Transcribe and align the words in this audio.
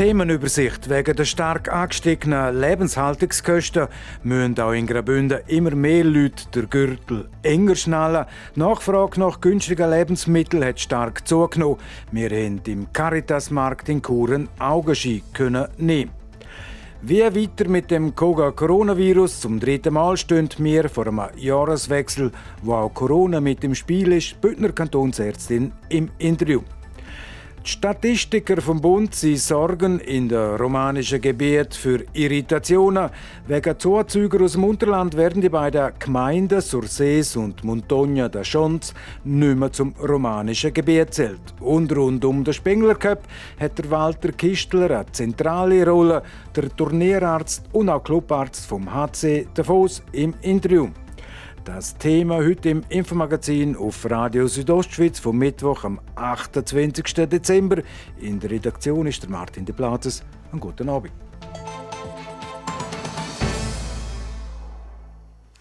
Themenübersicht. 0.00 0.88
Wegen 0.88 1.14
der 1.14 1.26
stark 1.26 1.70
angestiegenen 1.70 2.58
Lebenshaltungskosten 2.58 3.88
müssen 4.22 4.58
auch 4.58 4.72
in 4.72 4.86
Graubünden 4.86 5.40
immer 5.46 5.74
mehr 5.74 6.04
Leute 6.04 6.46
den 6.54 6.70
Gürtel 6.70 7.28
enger 7.42 7.74
schnallen. 7.74 8.24
Die 8.56 8.60
Nachfrage 8.60 9.20
nach 9.20 9.42
günstigen 9.42 9.90
Lebensmitteln 9.90 10.64
hat 10.64 10.80
stark 10.80 11.28
zugenommen. 11.28 11.76
Wir 12.12 12.30
haben 12.30 12.62
im 12.66 12.90
Caritas-Markt 12.90 13.90
in 13.90 14.00
Kuren 14.00 14.48
Augenschein 14.58 15.20
können 15.34 15.68
nehmen. 15.76 16.12
Wie 17.02 17.20
weiter 17.20 17.68
mit 17.68 17.90
dem 17.90 18.14
Koga-Coronavirus? 18.14 19.40
Zum 19.40 19.60
dritten 19.60 19.92
Mal 19.92 20.16
stehen 20.16 20.48
wir 20.56 20.88
vor 20.88 21.08
einem 21.08 21.28
Jahreswechsel, 21.36 22.32
wo 22.62 22.72
auch 22.72 22.94
Corona 22.94 23.42
mit 23.42 23.62
im 23.64 23.74
Spiel 23.74 24.12
ist. 24.12 24.40
Bündner 24.40 24.72
Kantonsärztin 24.72 25.72
im 25.90 26.08
Interview. 26.16 26.62
Die 27.62 27.68
Statistiker 27.68 28.62
vom 28.62 28.80
Bund 28.80 29.14
sie 29.14 29.36
sorgen 29.36 30.00
in 30.00 30.30
der 30.30 30.58
romanischen 30.58 31.20
Gebiet 31.20 31.74
für 31.74 32.02
Irritationen. 32.14 33.10
Wegen 33.46 33.78
Zuzüger 33.78 34.42
aus 34.42 34.52
dem 34.52 34.64
Unterland 34.64 35.14
werden 35.14 35.42
die 35.42 35.50
beiden 35.50 35.92
Gemeinden 35.98 36.62
Sursees 36.62 37.36
und 37.36 37.62
Montogna 37.62 38.30
da 38.30 38.42
Schonz 38.42 38.94
nicht 39.24 39.58
mehr 39.58 39.70
zum 39.70 39.94
romanischen 40.00 40.72
Gebiet 40.72 41.12
zählt. 41.12 41.54
Und 41.60 41.94
rund 41.94 42.24
um 42.24 42.44
den 42.44 42.54
Spengler 42.54 42.94
Cup 42.94 43.24
hat 43.60 43.78
der 43.78 43.90
Walter 43.90 44.32
Kistler 44.32 44.90
eine 44.90 45.12
zentrale 45.12 45.86
Rolle. 45.86 46.22
Der 46.56 46.74
Turnierarzt 46.74 47.64
und 47.72 47.90
auch 47.90 48.02
Clubarzt 48.02 48.64
vom 48.64 48.90
HC 48.90 49.48
Davos 49.52 50.02
im 50.12 50.32
Interview. 50.40 50.88
Das 51.64 51.94
Thema 51.98 52.36
heute 52.36 52.70
im 52.70 52.82
Infomagazin 52.88 53.76
auf 53.76 54.10
Radio 54.10 54.46
Südostschweiz 54.46 55.18
vom 55.18 55.36
Mittwoch 55.36 55.84
am 55.84 56.00
28. 56.14 57.28
Dezember. 57.28 57.82
In 58.18 58.40
der 58.40 58.50
Redaktion 58.50 59.06
ist 59.06 59.22
der 59.22 59.30
Martin 59.30 59.66
de 59.66 59.74
Platzes. 59.74 60.24
Einen 60.50 60.60
guten 60.60 60.88
Abend. 60.88 61.12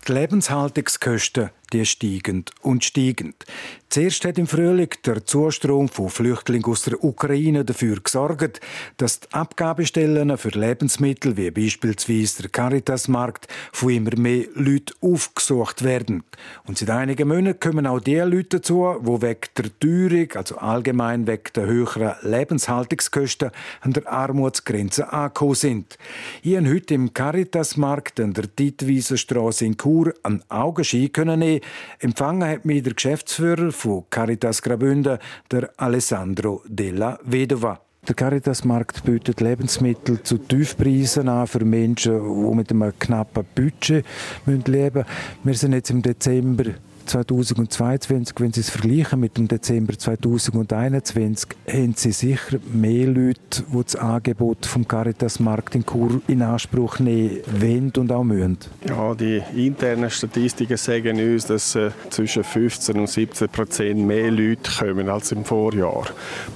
Die 0.08 0.12
Lebenshaltungskosten 0.14 1.50
die 1.74 1.86
steigend 1.86 2.52
und 2.62 2.84
steigend. 2.84 3.46
Zuerst 3.90 4.24
hat 4.26 4.38
im 4.38 4.46
Frühling 4.46 4.90
der 5.04 5.26
Zustrom 5.26 5.90
von 5.90 6.10
Flüchtlingen 6.10 6.66
aus 6.66 6.84
der 6.84 7.04
Ukraine 7.04 7.66
dafür 7.66 8.00
gesorgt, 8.00 8.62
dass 8.98 9.22
die 9.22 9.34
Abgabestellen 9.34 10.38
für 10.38 10.50
Lebensmittel 10.50 11.38
wie 11.38 11.50
beispielsweise 11.50 12.44
der 12.44 12.52
Caritasmarkt 12.52 13.48
von 13.72 13.90
immer 13.90 14.16
mehr 14.16 14.46
Leuten 14.54 14.94
aufgesucht 15.02 15.84
werden. 15.84 16.24
Und 16.68 16.78
seit 16.78 16.92
einigen 16.92 17.28
Monaten 17.28 17.60
kommen 17.60 17.88
auch 17.88 18.00
die 18.00 18.18
Leute 18.18 18.58
dazu, 18.58 18.96
die 19.02 19.22
wegen 19.24 19.40
der 19.58 19.80
Teuerung, 19.80 20.32
also 20.36 20.58
allgemein 20.58 21.26
wegen 21.26 21.54
der 21.56 21.66
höheren 21.66 22.14
Lebenshaltungskosten, 22.22 23.50
an 23.82 23.94
der 23.94 24.08
Armutsgrenze 24.08 25.12
angekommen 25.12 25.56
sind. 25.56 25.98
Ich 26.44 26.56
habe 26.56 26.70
heute 26.70 26.94
im 26.94 27.14
Caritasmarkt 27.14 28.20
an 28.20 28.34
der 28.34 28.56
Tittwiesenstraße 28.56 29.66
in 29.66 29.78
Chur 29.78 30.14
einen 30.22 30.44
Augenschein 30.50 31.12
können 31.12 31.59
Empfangen 32.00 32.48
hat 32.48 32.66
mich 32.66 32.84
der 32.84 32.94
Geschäftsführer 32.94 33.72
von 33.72 34.04
Caritas 34.10 34.62
Graubünden, 34.62 35.20
der 35.52 35.70
Alessandro 35.78 36.62
Della 36.68 37.20
Vedova. 37.24 37.82
Der 38.08 38.16
Caritas-Markt 38.16 39.04
bietet 39.04 39.42
Lebensmittel 39.42 40.24
zu 40.24 40.38
Tiefpreisen 40.38 41.28
an 41.28 41.48
für 41.48 41.64
Menschen, 41.66 42.20
die 42.24 42.56
mit 42.56 42.72
einem 42.72 42.98
knappen 42.98 43.46
Budget 43.54 44.06
leben 44.46 45.04
müssen. 45.04 45.06
Wir 45.44 45.54
sind 45.54 45.74
jetzt 45.74 45.90
im 45.92 46.02
Dezember 46.02 46.72
2022, 47.10 48.40
wenn 48.40 48.54
Sie 48.54 48.60
es 48.62 48.70
vergleichen 48.70 49.20
mit 49.20 49.38
dem 49.38 49.48
Dezember 49.48 49.98
2021, 49.98 51.50
haben 51.68 51.94
Sie 51.96 52.12
sicher 52.12 52.60
mehr 52.72 53.08
Leute, 53.08 53.64
die 53.68 53.84
das 53.84 53.96
Angebot 53.96 54.66
vom 54.68 54.88
Caritas 54.88 55.40
Markt 55.40 55.74
in 55.74 55.86
Chur 55.86 56.22
in 56.28 56.44
Anspruch 56.44 57.00
nehmen 57.00 57.40
wollen 57.48 57.92
und 57.98 58.12
auch 58.12 58.24
müssen. 58.24 58.60
Ja, 58.88 59.16
die 59.16 59.42
internen 59.56 60.10
Statistiken 60.12 60.78
sagen 60.78 61.20
uns, 61.20 61.48
dass 61.48 61.76
äh, 61.76 61.90
zwischen 62.12 62.44
15 62.44 63.00
und 63.00 63.10
17 63.10 63.50
Prozent 63.50 64.00
mehr 64.06 64.30
Leute 64.30 64.70
kommen 64.78 65.10
als 65.10 65.32
im 65.32 65.44
Vorjahr. 65.44 66.06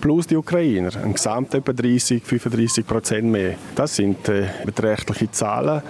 Plus 0.01 0.27
die 0.27 0.35
Ukrainer, 0.35 0.91
ein 1.03 1.13
Gesamt 1.13 1.55
etwa 1.55 1.73
30, 1.73 2.23
35 2.23 2.85
Prozent 2.85 3.25
mehr. 3.25 3.55
Das 3.75 3.95
sind 3.95 4.29
äh, 4.29 4.45
beträchtliche 4.65 5.31
Zahlen 5.31 5.81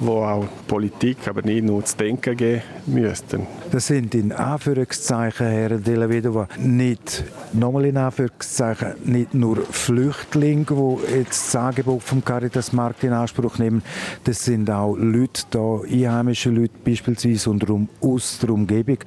wo 0.00 0.22
auch 0.22 0.48
Politik, 0.66 1.28
aber 1.28 1.42
nicht 1.42 1.64
nur 1.64 1.84
zu 1.84 1.96
denken 1.96 2.36
geben 2.36 2.62
müssten. 2.86 3.46
Das 3.70 3.86
sind 3.86 4.14
in 4.14 4.32
Anführungszeichen, 4.32 5.46
Herr 5.46 5.78
Della 5.78 6.08
Vedova, 6.08 6.48
nicht, 6.58 7.24
nochmal 7.52 7.84
in 7.84 7.96
Anführungszeichen, 7.96 8.94
nicht 9.04 9.34
nur 9.34 9.58
Flüchtlinge, 9.58 10.66
die 10.68 11.18
jetzt 11.18 11.54
das 11.54 11.56
Angebot 11.56 12.02
vom 12.02 12.24
Caritas-Markt 12.24 13.04
in 13.04 13.12
Anspruch 13.12 13.58
nehmen. 13.58 13.82
Das 14.24 14.44
sind 14.44 14.70
auch 14.70 14.96
Leute 14.96 15.42
da, 15.50 15.80
einheimische 15.82 16.50
Leute 16.50 16.72
beispielsweise 16.84 17.50
und 17.50 17.64
aus 18.00 18.38
der 18.40 18.50
Umgebung, 18.50 18.98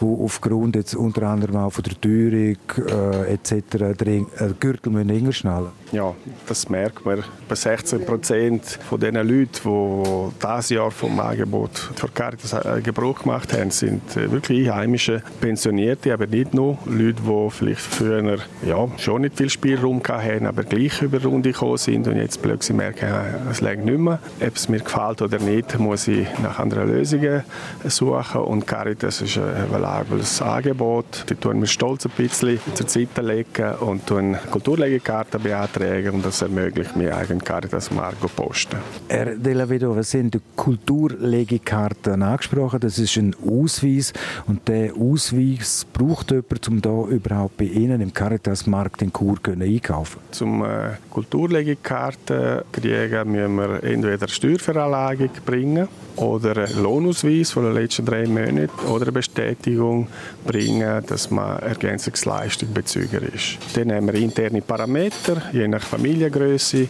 die 0.00 0.04
aufgrund 0.04 0.76
jetzt 0.76 0.94
unter 0.94 1.28
anderem 1.28 1.56
auch 1.56 1.70
von 1.72 1.84
der 1.84 2.00
Teuerung 2.00 2.56
äh, 2.88 3.34
etc. 3.34 3.96
den 3.98 4.26
äh, 4.38 4.52
Gürtel 4.58 4.90
müssen 4.90 5.32
schnallen 5.32 5.68
Ja, 5.92 6.14
das 6.46 6.68
merkt 6.68 7.04
man. 7.04 7.22
Bei 7.48 7.54
16 7.54 8.04
Prozent 8.04 8.64
von 8.88 8.98
den 8.98 9.14
Leuten, 9.14 9.48
die 9.62 10.37
dieses 10.42 10.70
Jahr 10.70 10.90
vom 10.90 11.18
Angebot 11.20 11.70
für 11.94 12.08
Caritas 12.08 12.52
äh, 12.52 12.80
Gebrauch 12.82 13.20
gemacht 13.20 13.52
haben, 13.52 13.70
sind 13.70 14.16
äh, 14.16 14.30
wirklich 14.30 14.70
einheimische 14.70 15.22
Pensionierte, 15.40 16.12
aber 16.12 16.26
nicht 16.26 16.54
nur 16.54 16.78
Leute, 16.86 17.22
die 17.22 17.50
vielleicht 17.50 17.80
früher 17.80 18.38
ja, 18.66 18.88
schon 18.98 19.22
nicht 19.22 19.36
viel 19.36 19.50
Spielraum 19.50 20.02
hatten, 20.06 20.46
aber 20.46 20.64
gleich 20.64 21.02
über 21.02 21.18
die 21.18 21.26
Runde 21.26 21.52
gekommen 21.52 21.78
sind 21.78 22.06
und 22.08 22.16
jetzt 22.16 22.42
plötzlich 22.42 22.76
merken, 22.76 23.08
es 23.50 23.60
lägt 23.60 23.84
nicht 23.84 23.98
mehr. 23.98 24.18
Ob 24.40 24.56
es 24.56 24.68
mir 24.68 24.80
gefällt 24.80 25.22
oder 25.22 25.38
nicht, 25.38 25.78
muss 25.78 26.08
ich 26.08 26.26
nach 26.42 26.58
anderen 26.58 26.88
Lösungen 26.88 27.42
suchen 27.84 28.40
und 28.42 28.66
Caritas 28.66 29.20
ist 29.20 29.38
ein 29.38 29.70
valables 29.70 30.40
Angebot. 30.42 31.24
Da 31.26 31.34
tun 31.34 31.60
wir 31.60 31.66
stolz 31.66 32.06
ein 32.06 32.12
bisschen 32.16 32.58
zur 32.74 32.88
Seite 32.88 33.22
legen 33.22 33.74
und 33.80 34.06
tun 34.06 34.36
Kulturlegekarten 34.50 35.42
beantragen 35.42 36.10
und 36.10 36.24
das 36.24 36.42
ermöglicht 36.42 36.96
mir 36.96 37.16
eigentlich 37.16 37.44
Caritas 37.44 37.90
Marco 37.90 38.28
posten. 38.28 38.78
Herr 39.08 39.36
Della 39.36 39.68
Vedova, 39.68 40.02
sind 40.02 40.27
die 40.30 40.40
Kulturlegekarte 40.56 42.14
angesprochen. 42.14 42.80
Das 42.80 42.98
ist 42.98 43.16
ein 43.16 43.34
Ausweis 43.46 44.12
und 44.46 44.66
der 44.68 44.94
Ausweis 44.94 45.86
braucht 45.92 46.30
jemand, 46.30 46.68
um 46.68 46.82
da 46.82 47.04
überhaupt 47.04 47.56
bei 47.56 47.64
Ihnen 47.64 48.00
im 48.00 48.12
Caritas-Markt 48.12 49.02
in 49.02 49.12
Chur 49.12 49.38
einkaufen 49.46 50.20
Zum 50.30 50.64
äh, 50.64 50.96
Kulturlegekarte 51.10 52.64
kriegen 52.72 53.32
müssen 53.32 53.56
wir 53.56 53.82
entweder 53.82 54.28
Steuerveranlagung 54.28 55.30
bringen 55.44 55.88
oder 56.16 56.56
einen 56.56 56.82
Lohnausweis 56.82 57.52
von 57.52 57.64
den 57.64 57.74
letzten 57.74 58.04
drei 58.04 58.26
Monaten 58.26 58.86
oder 58.88 59.04
eine 59.04 59.12
Bestätigung 59.12 60.08
bringen, 60.46 61.02
dass 61.06 61.30
man 61.30 61.60
Ergänzungsleistung 61.60 62.72
Bezüger 62.72 63.22
ist. 63.22 63.58
Dann 63.74 63.92
haben 63.92 64.06
wir 64.06 64.14
interne 64.14 64.62
Parameter, 64.62 65.42
je 65.52 65.68
nach 65.68 65.82
Familiengröße 65.82 66.88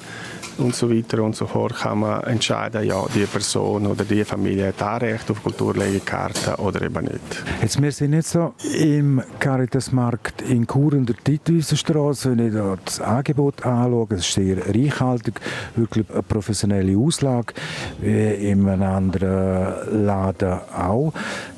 und 0.59 0.75
so 0.75 0.91
weiter 0.91 1.22
und 1.22 1.37
so 1.37 1.47
fort 1.47 1.75
kann 1.75 2.00
man 2.00 2.22
entscheiden, 2.25 2.84
ja, 2.84 3.04
die 3.15 3.27
Person 3.28 3.87
oder 3.87 4.05
die 4.05 4.25
Familie 4.25 4.69
hat 4.69 4.83
Anrecht 4.83 5.31
auf 5.31 5.43
Kulturlegekarte 5.43 6.56
oder 6.56 6.83
eben 6.83 7.05
nicht. 7.05 7.44
Jetzt, 7.62 7.81
wir 7.81 7.93
sind 7.93 8.12
jetzt 8.15 8.31
so 8.31 8.55
im 8.78 9.22
Caritasmarkt 9.39 10.43
in 10.43 10.66
Chur 10.66 10.94
in 10.94 11.06
der 11.06 11.16
Titwiesenstraße. 11.16 12.30
Wenn 12.30 12.48
ich 12.48 12.78
das 12.84 13.01
Angebot 13.01 13.65
anschaue, 13.65 14.07
es 14.10 14.21
ist 14.21 14.33
sehr 14.33 14.57
reichhaltig, 14.66 15.41
wirklich 15.77 16.10
eine 16.10 16.22
professionelle 16.22 16.97
Auslage, 16.98 17.54
wie 18.01 18.51
in 18.51 18.69
einem 18.69 18.83
anderen 18.83 20.04
Laden 20.07 20.59
auch. 20.77 21.13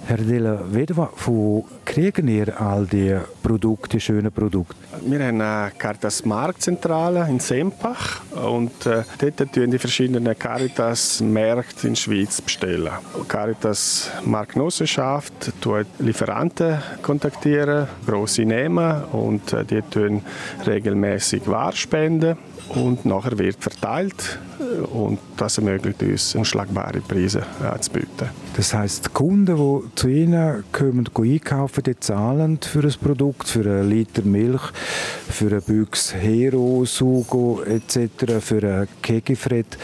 Herr 0.07 0.19
Della 0.19 0.61
Vedova, 0.73 1.11
wo 1.25 1.65
kriegen 1.85 2.29
ihr 2.29 2.61
all 2.61 2.87
die 2.87 3.17
Produkte, 3.43 3.97
die 3.97 4.01
schönen 4.01 4.33
Produkte? 4.33 4.75
Wir 5.03 5.21
haben 5.21 5.41
eine 5.41 5.73
Caritas 5.79 6.25
Marktzentrale 6.25 7.29
in 7.29 7.39
Sempach 7.39 8.21
und 8.35 8.87
äh, 8.87 9.05
dort 9.19 9.53
tun 9.53 9.71
die 9.71 9.79
verschiedenen 9.79 10.37
Caritas-Märkte 10.37 11.87
in 11.87 11.95
der 11.95 12.01
Schweiz 12.01 12.41
bestellen. 12.41 12.91
Caritas 13.29 14.11
Marktgenossenschaft 14.25 15.53
tut 15.61 15.87
Lieferanten 15.99 16.79
kontaktieren, 17.03 17.87
grosse 18.07 18.43
nehmen 18.43 19.05
und 19.13 19.53
äh, 19.53 19.65
die 19.65 19.83
tun 19.83 20.23
regelmäßig 20.67 21.47
Ware 21.47 21.77
spenden 21.77 22.37
und 22.75 23.05
nachher 23.05 23.39
wird 23.39 23.63
verteilt 23.63 24.39
und 24.93 25.19
das 25.37 25.59
ermöglicht 25.59 26.03
uns, 26.03 26.35
unschlagbare 26.35 27.01
Preise 27.01 27.43
anzubieten. 27.61 28.29
Das 28.57 28.75
heißt, 28.75 29.13
Kunden, 29.15 29.57
die 29.57 29.90
zu 29.95 30.09
Ihnen 30.09 30.65
kommen 30.73 31.09
einkaufen, 31.17 31.83
die 31.85 31.99
zahlen 31.99 32.59
für 32.61 32.83
ein 32.83 32.95
Produkt, 33.03 33.49
für 33.49 33.61
einen 33.61 33.91
Liter 33.91 34.23
Milch, 34.23 34.63
für 35.29 35.49
eine 35.49 35.61
Büchse 35.61 36.17
Hero, 36.17 36.85
Sugo 36.85 37.63
etc., 37.63 38.41
für 38.41 38.63
einen 38.63 38.89
Kegifred 39.03 39.79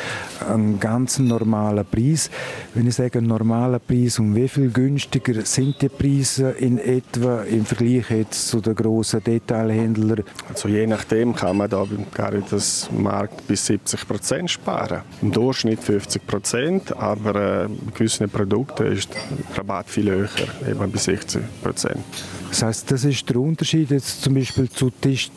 einen 0.48 0.78
ganz 0.80 1.18
normalen 1.18 1.84
Preis. 1.84 2.30
Wenn 2.74 2.86
ich 2.86 2.94
sage 2.94 3.22
normalen 3.22 3.80
Preis, 3.80 4.18
um 4.18 4.34
wie 4.34 4.48
viel 4.48 4.70
günstiger 4.70 5.44
sind 5.44 5.80
die 5.82 5.88
Preise 5.88 6.50
in 6.50 6.78
etwa 6.78 7.42
im 7.42 7.64
Vergleich 7.64 8.10
jetzt 8.10 8.48
zu 8.48 8.60
den 8.60 8.74
grossen 8.74 9.22
Detailhändlern? 9.22 10.24
Also 10.48 10.68
je 10.68 10.86
nachdem 10.86 11.34
kann 11.34 11.56
man 11.56 11.70
da 11.70 11.84
beim 11.84 12.10
Caritas 12.12 12.88
Markt 12.92 13.46
bis 13.46 13.66
70 13.66 14.06
Prozent 14.06 14.50
sparen. 14.50 15.02
Im 15.22 15.32
Durchschnitt 15.32 15.80
50 15.80 16.26
Prozent, 16.26 16.96
aber 16.96 17.64
äh, 17.64 17.68
bei 17.68 17.92
gewissen 17.98 18.28
Produkten 18.28 18.92
ist 18.92 19.10
der 19.14 19.58
Rabatt 19.58 19.88
viel 19.96 20.10
höher, 20.10 20.28
eben 20.68 20.92
bis 20.92 21.04
60 21.04 21.42
Prozent. 21.62 22.04
Das 22.50 22.62
heißt, 22.62 22.90
das 22.90 23.04
ist 23.04 23.26
der 23.30 23.36
Unterschied 23.36 23.90
jetzt 23.90 24.22
zum 24.22 24.34
Beispiel 24.34 24.68
zu 24.68 24.90
Tisch, 24.90 25.30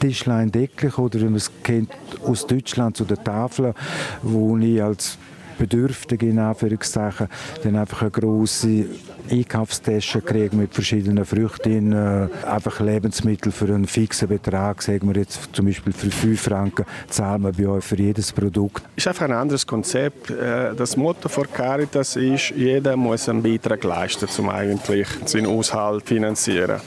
Tischlein 0.00 0.50
Decklich 0.50 0.96
oder 0.96 1.20
wenn 1.20 1.26
man 1.26 1.36
es 1.36 1.50
kennt 1.62 1.90
aus 2.24 2.46
Deutschland 2.46 2.96
zu 2.96 3.04
den 3.04 3.22
Tafeln, 3.22 3.74
wo 4.22 4.56
ich 4.56 4.82
als 4.82 5.18
Bedürftige 5.58 6.30
in 6.30 6.38
Anführungszeichen 6.38 7.28
dann 7.62 7.76
einfach 7.76 8.02
eine 8.02 8.10
große 8.10 8.86
Einkaufstasche 9.30 10.20
kriegen 10.20 10.58
mit 10.58 10.74
verschiedenen 10.74 11.24
Früchten, 11.24 11.92
äh, 11.92 12.28
einfach 12.46 12.80
Lebensmittel 12.80 13.52
für 13.52 13.66
einen 13.66 13.86
fixen 13.86 14.28
Betrag, 14.28 14.82
sagen 14.82 15.08
wir 15.08 15.20
jetzt 15.20 15.48
zum 15.52 15.66
Beispiel 15.66 15.92
für 15.92 16.10
5 16.10 16.40
Franken, 16.40 16.84
zahlen 17.08 17.42
wir 17.42 17.52
bei 17.52 17.66
euch 17.68 17.84
für 17.84 17.96
jedes 17.96 18.32
Produkt. 18.32 18.82
Ist 18.96 19.08
einfach 19.08 19.24
ein 19.24 19.32
anderes 19.32 19.66
Konzept. 19.66 20.30
Äh, 20.30 20.74
das 20.74 20.96
Motto 20.96 21.28
von 21.28 21.46
Caritas 21.52 22.16
ist, 22.16 22.50
jeder 22.50 22.96
muss 22.96 23.28
einen 23.28 23.42
Beitrag 23.42 23.82
leisten, 23.84 24.28
um 24.38 24.48
eigentlich 24.48 25.08
seinen 25.24 25.46
Haushalt 25.46 26.06
zu 26.06 26.14
finanzieren. 26.14 26.80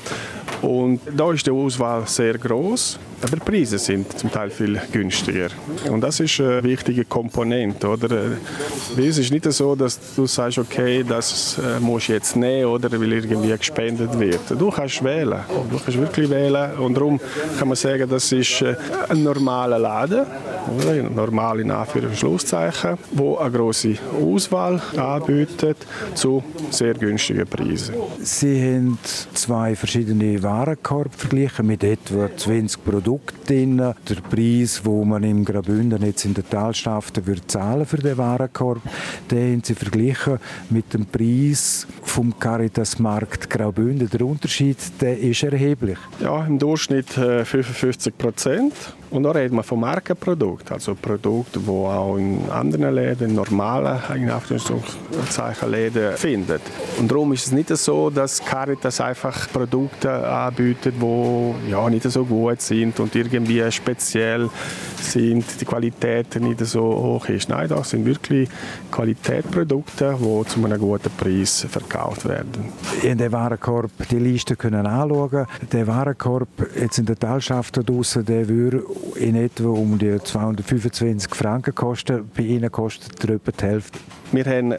Und 0.61 1.01
da 1.15 1.31
ist 1.31 1.45
die 1.45 1.51
Auswahl 1.51 2.05
sehr 2.07 2.37
groß. 2.37 2.99
Aber 3.21 3.35
die 3.35 3.51
Preise 3.51 3.77
sind 3.77 4.17
zum 4.17 4.31
Teil 4.31 4.49
viel 4.49 4.79
günstiger. 4.91 5.49
Und 5.89 6.01
das 6.01 6.19
ist 6.19 6.39
eine 6.39 6.63
wichtige 6.63 7.03
Komponente. 7.05 7.87
Oder? 7.87 8.31
Es 8.97 9.17
ist 9.17 9.31
nicht 9.31 9.51
so, 9.51 9.75
dass 9.75 9.99
du 10.15 10.25
sagst, 10.25 10.57
okay, 10.57 11.03
das 11.07 11.57
äh, 11.57 11.79
musst 11.79 12.09
du 12.09 12.13
jetzt 12.13 12.35
nehmen, 12.35 12.65
oder 12.65 12.91
weil 12.91 13.11
irgendwie 13.11 13.55
gespendet 13.57 14.17
wird. 14.17 14.39
Du 14.57 14.71
kannst 14.71 15.03
wählen. 15.03 15.39
Du 15.69 15.79
kannst 15.79 15.99
wirklich 15.99 16.29
wählen. 16.29 16.77
Und 16.77 16.95
darum 16.95 17.19
kann 17.57 17.67
man 17.67 17.75
sagen, 17.75 18.09
das 18.09 18.31
ist 18.31 18.61
äh, 18.61 18.75
ein 19.09 19.23
normaler 19.23 19.79
Laden, 19.79 20.25
oder? 20.77 21.09
normal 21.09 21.59
in 21.59 21.71
Anführungs- 21.71 22.09
und 22.09 22.17
Schlusszeichen, 22.17 22.97
wo 23.11 23.37
eine 23.37 23.51
große 23.51 23.95
Auswahl 24.21 24.81
anbietet 24.95 25.77
zu 26.13 26.43
sehr 26.69 26.93
günstigen 26.93 27.47
Preisen. 27.47 27.95
Sie 28.21 28.61
haben 28.61 28.97
zwei 29.33 29.75
verschiedene 29.75 30.41
Warenkorb 30.41 31.13
verglichen 31.15 31.67
mit 31.67 31.83
etwa 31.83 32.29
20 32.35 32.83
Produkten. 32.83 33.08
Produkt 33.09 33.49
drin. 33.49 33.77
Der 33.77 34.15
Preis, 34.29 34.81
wo 34.83 35.03
man 35.03 35.23
im 35.23 35.43
Graubünden 35.43 36.05
jetzt 36.05 36.25
in 36.25 36.35
der 36.35 36.47
Talschaften 36.47 37.25
würde 37.25 37.47
zahlen 37.47 37.87
für 37.87 37.97
den 37.97 38.15
Warenkorb, 38.19 38.81
den 39.31 39.53
haben 39.53 39.63
sie 39.63 39.73
verglichen 39.73 40.37
mit 40.69 40.93
dem 40.93 41.07
Preis 41.07 41.87
vom 42.03 42.37
Caritas 42.37 42.99
Markt 42.99 43.49
Graubünden. 43.49 44.07
Der 44.11 44.21
Unterschied, 44.21 44.77
der 45.01 45.17
ist 45.17 45.41
erheblich. 45.41 45.97
Ja, 46.19 46.45
im 46.45 46.59
Durchschnitt 46.59 47.09
55 47.09 48.13
äh, 48.13 48.15
Prozent. 48.15 48.73
Und 49.11 49.23
da 49.23 49.31
reden 49.31 49.55
wir 49.55 49.63
von 49.63 49.79
Markenprodukt, 49.79 50.71
also 50.71 50.93
Produkte, 50.93 51.59
die 51.59 51.69
auch 51.69 52.15
in 52.17 52.47
anderen 52.51 52.93
Läden, 52.93 53.29
in 53.29 53.35
normalen 53.35 53.99
Läden 55.67 56.15
findet. 56.15 56.61
Und 56.99 57.09
darum 57.09 57.33
ist 57.33 57.47
es 57.47 57.51
nicht 57.51 57.69
so, 57.69 58.09
dass 58.11 58.43
Caritas 58.43 59.01
einfach 59.01 59.51
Produkte 59.51 60.11
anbietet, 60.11 60.95
die 61.01 61.71
ja, 61.71 61.89
nicht 61.89 62.03
so 62.03 62.23
gut 62.23 62.61
sind 62.61 62.99
und 62.99 63.15
irgendwie 63.15 63.71
speziell 63.71 64.49
sind, 65.01 65.59
die 65.59 65.65
Qualität 65.65 66.39
nicht 66.39 66.63
so 66.65 66.81
hoch 66.81 67.27
ist. 67.29 67.49
Nein, 67.49 67.67
das 67.69 67.89
sind 67.89 68.05
wirklich 68.05 68.47
Qualitätsprodukte, 68.91 70.17
die 70.19 70.47
zu 70.47 70.63
einem 70.63 70.79
guten 70.79 71.09
Preis 71.17 71.65
verkauft 71.69 72.27
werden. 72.27 72.71
In 73.01 73.17
den 73.17 73.31
Warenkorb 73.31 73.91
die 74.11 74.19
Liste 74.19 74.55
können 74.55 74.85
anschauen. 74.85 75.47
Der 75.71 75.87
Warenkorb 75.87 76.47
jetzt 76.79 76.99
in 76.99 77.05
der 77.05 77.17
Talschaft 77.17 77.79
draußen, 77.87 78.23
der 78.23 78.47
würde 78.47 78.83
in 79.15 79.35
etwa 79.35 79.69
um 79.69 79.97
die 79.97 80.17
225 80.19 81.35
Franken 81.35 81.75
kosten. 81.75 82.29
Bei 82.35 82.43
Ihnen 82.43 82.71
kostet 82.71 83.23
er 83.23 83.35
etwa 83.35 83.51
die 83.51 83.65
Hälfte. 83.65 83.99
Wir 84.31 84.45
haben 84.45 84.71
äh, 84.71 84.77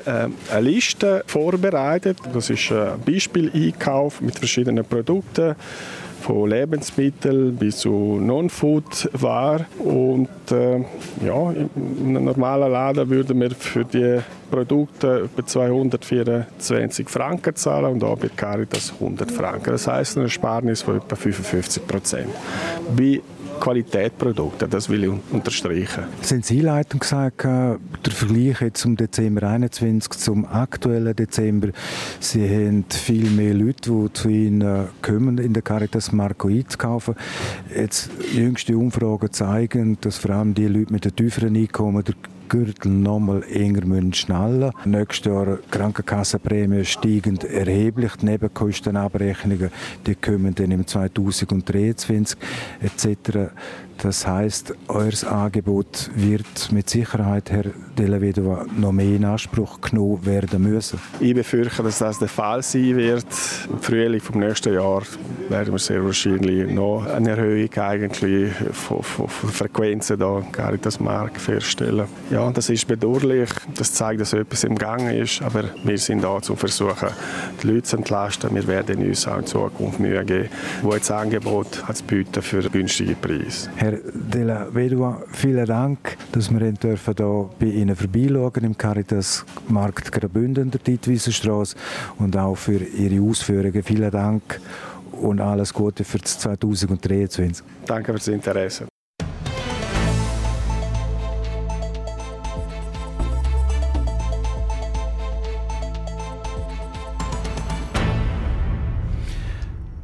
eine 0.53 0.61
Liste 0.61 1.25
vorbereitet. 1.27 2.19
Das 2.33 2.51
ist 2.51 2.71
ein 2.71 3.01
Beispiel-Einkauf 3.05 4.21
mit 4.21 4.39
verschiedenen 4.39 4.85
Produkten 4.85 5.57
von 6.21 6.51
Lebensmitteln 6.51 7.57
bis 7.57 7.79
zu 7.79 8.19
Non-Food-Ware. 8.21 9.67
Und 9.79 10.29
äh, 10.53 10.79
ja, 11.25 11.51
in 11.51 12.17
einem 12.17 12.25
normalen 12.25 12.71
Laden 12.71 13.09
würden 13.11 13.41
wir 13.41 13.51
für 13.51 13.85
die 13.85 14.21
Produkte 14.51 15.29
etwa 15.33 15.47
224 15.47 17.09
Franken 17.09 17.57
zahlen 17.57 17.93
und 17.93 18.05
auch 18.05 18.19
bei 18.19 18.29
Caritas 18.29 18.93
100 18.93 19.31
Franken. 19.31 19.73
Das 19.73 19.87
heißt 19.87 20.17
eine 20.17 20.27
Ersparnis 20.27 20.83
von 20.83 20.99
etwa 20.99 21.17
55 21.17 21.87
Prozent. 21.87 22.29
Bei 22.97 23.21
Qualitätsprodukte, 23.61 24.67
das 24.67 24.89
will 24.89 25.05
ich 25.05 25.11
unterstreichen. 25.31 26.05
Sie 26.23 26.35
haben 26.35 26.59
Einleitung 26.59 27.01
gesagt, 27.01 27.45
äh, 27.45 27.77
der 28.05 28.13
Vergleich 28.13 28.61
jetzt 28.61 28.81
zum 28.81 28.97
Dezember 28.97 29.49
21 29.49 30.11
zum 30.19 30.47
aktuellen 30.47 31.15
Dezember, 31.15 31.69
Sie 32.19 32.49
haben 32.49 32.85
viel 32.89 33.31
mehr 33.31 33.55
Leute, 33.55 33.91
die 33.91 34.13
zu 34.13 34.29
Ihnen 34.29 34.89
kommen, 35.03 35.39
in 35.39 35.53
der 35.53 35.63
Caritas 35.63 36.13
Marco 36.13 36.49
kaufen. 36.79 37.15
Jetzt 37.75 38.11
jüngste 38.35 38.77
Umfragen 38.77 39.33
zeigen, 39.33 39.99
dass 40.01 40.19
vor 40.19 40.31
allem 40.33 40.55
die 40.55 40.67
Leute 40.67 40.93
mit 40.93 41.05
den 41.05 41.15
tieferen 41.15 41.57
Einkommen 41.57 42.03
Gürtel 42.51 42.91
nochmal 42.91 43.43
enger 43.45 44.13
schnallen 44.13 44.59
müssen. 44.59 44.91
Nächstes 44.91 45.33
Jahr 45.33 45.59
Krankenkassenprämien 45.71 46.85
steigen 46.85 47.39
erheblich. 47.39 48.13
Die 48.17 48.27
Nebenkostenabrechnungen 48.27 49.71
die 50.05 50.17
kommen 50.17 50.55
dann 50.55 50.73
im 50.73 50.87
2023 50.87 52.37
etc. 52.83 53.53
Das 54.03 54.27
heißt, 54.27 54.75
euer 54.89 55.13
Angebot 55.31 56.11
wird 56.15 56.73
mit 56.73 56.89
Sicherheit, 56.89 57.51
Herr 57.51 57.65
Delavedova, 57.99 58.65
noch 58.75 58.93
mehr 58.93 59.17
in 59.17 59.27
Anspruch 59.27 59.79
genommen 59.83 60.25
werden 60.25 60.63
müssen. 60.63 60.99
Ich 61.21 61.35
befürchte, 61.35 61.83
dass 61.83 61.99
das 61.99 62.19
der 62.19 62.29
Fall 62.29 62.63
sein 62.63 62.97
wird. 62.97 63.27
Im 63.71 63.79
Frühling 63.81 64.21
vom 64.21 64.41
nächsten 64.41 64.73
Jahr 64.73 65.03
werden 65.51 65.73
wir 65.75 65.79
sehr 65.79 66.03
wahrscheinlich 66.03 66.71
noch 66.71 67.05
eine 67.05 67.31
Erhöhung 67.31 67.69
eigentlich 67.77 68.51
von, 68.73 69.03
von, 69.03 69.29
von 69.29 69.51
Frequenzen 69.51 70.19
da 70.19 70.43
Caritas 70.51 70.99
Mark 70.99 71.39
feststellen. 71.39 72.07
Ja, 72.31 72.51
das 72.53 72.71
ist 72.71 72.87
bedauerlich. 72.89 73.51
Das 73.75 73.93
zeigt, 73.93 74.23
dass 74.23 74.33
etwas 74.33 74.65
im 74.65 74.77
Gang 74.77 75.13
ist. 75.13 75.43
Aber 75.43 75.65
wir 75.85 75.99
sind 75.99 76.25
da 76.25 76.41
zu 76.41 76.57
versuchen, 76.57 77.09
die 77.63 77.67
Leute 77.67 77.83
zu 77.83 77.97
entlasten. 77.99 78.55
Wir 78.55 78.67
werden 78.67 79.07
uns 79.07 79.29
auch 79.29 79.39
in 79.39 79.47
Zukunft 79.47 80.01
Mühe 80.01 80.25
geben, 80.25 80.49
wo 80.81 80.95
jetzt 80.95 81.11
Angebot 81.11 81.85
zu 81.93 82.05
bieten 82.05 82.41
für 82.41 82.63
günstige 82.71 83.15
Preise. 83.15 83.69
Herr 83.77 83.90
De 83.91 84.43
La 84.43 84.67
Vedua, 84.73 85.23
vielen 85.33 85.67
Dank, 85.67 86.17
dass 86.33 86.51
wir 86.51 86.73
dürfen 86.73 87.15
hier 87.17 87.51
bei 87.59 87.67
Ihnen 87.67 87.97
vorbeischauen 87.97 88.65
im 88.65 88.77
Caritas 88.77 89.45
Markt 89.69 90.13
Graubünden, 90.13 90.71
der 90.71 90.81
Dietwiesenstraße 90.81 91.77
und 92.19 92.37
auch 92.37 92.57
für 92.57 92.81
Ihre 92.81 93.23
Ausführungen. 93.23 93.83
Vielen 93.83 94.11
Dank 94.11 94.61
und 95.13 95.41
alles 95.41 95.73
Gute 95.73 96.05
für 96.05 96.21
2023. 96.21 97.65
Danke 97.87 98.13
für 98.13 98.19
das 98.19 98.29
Interesse. 98.29 98.90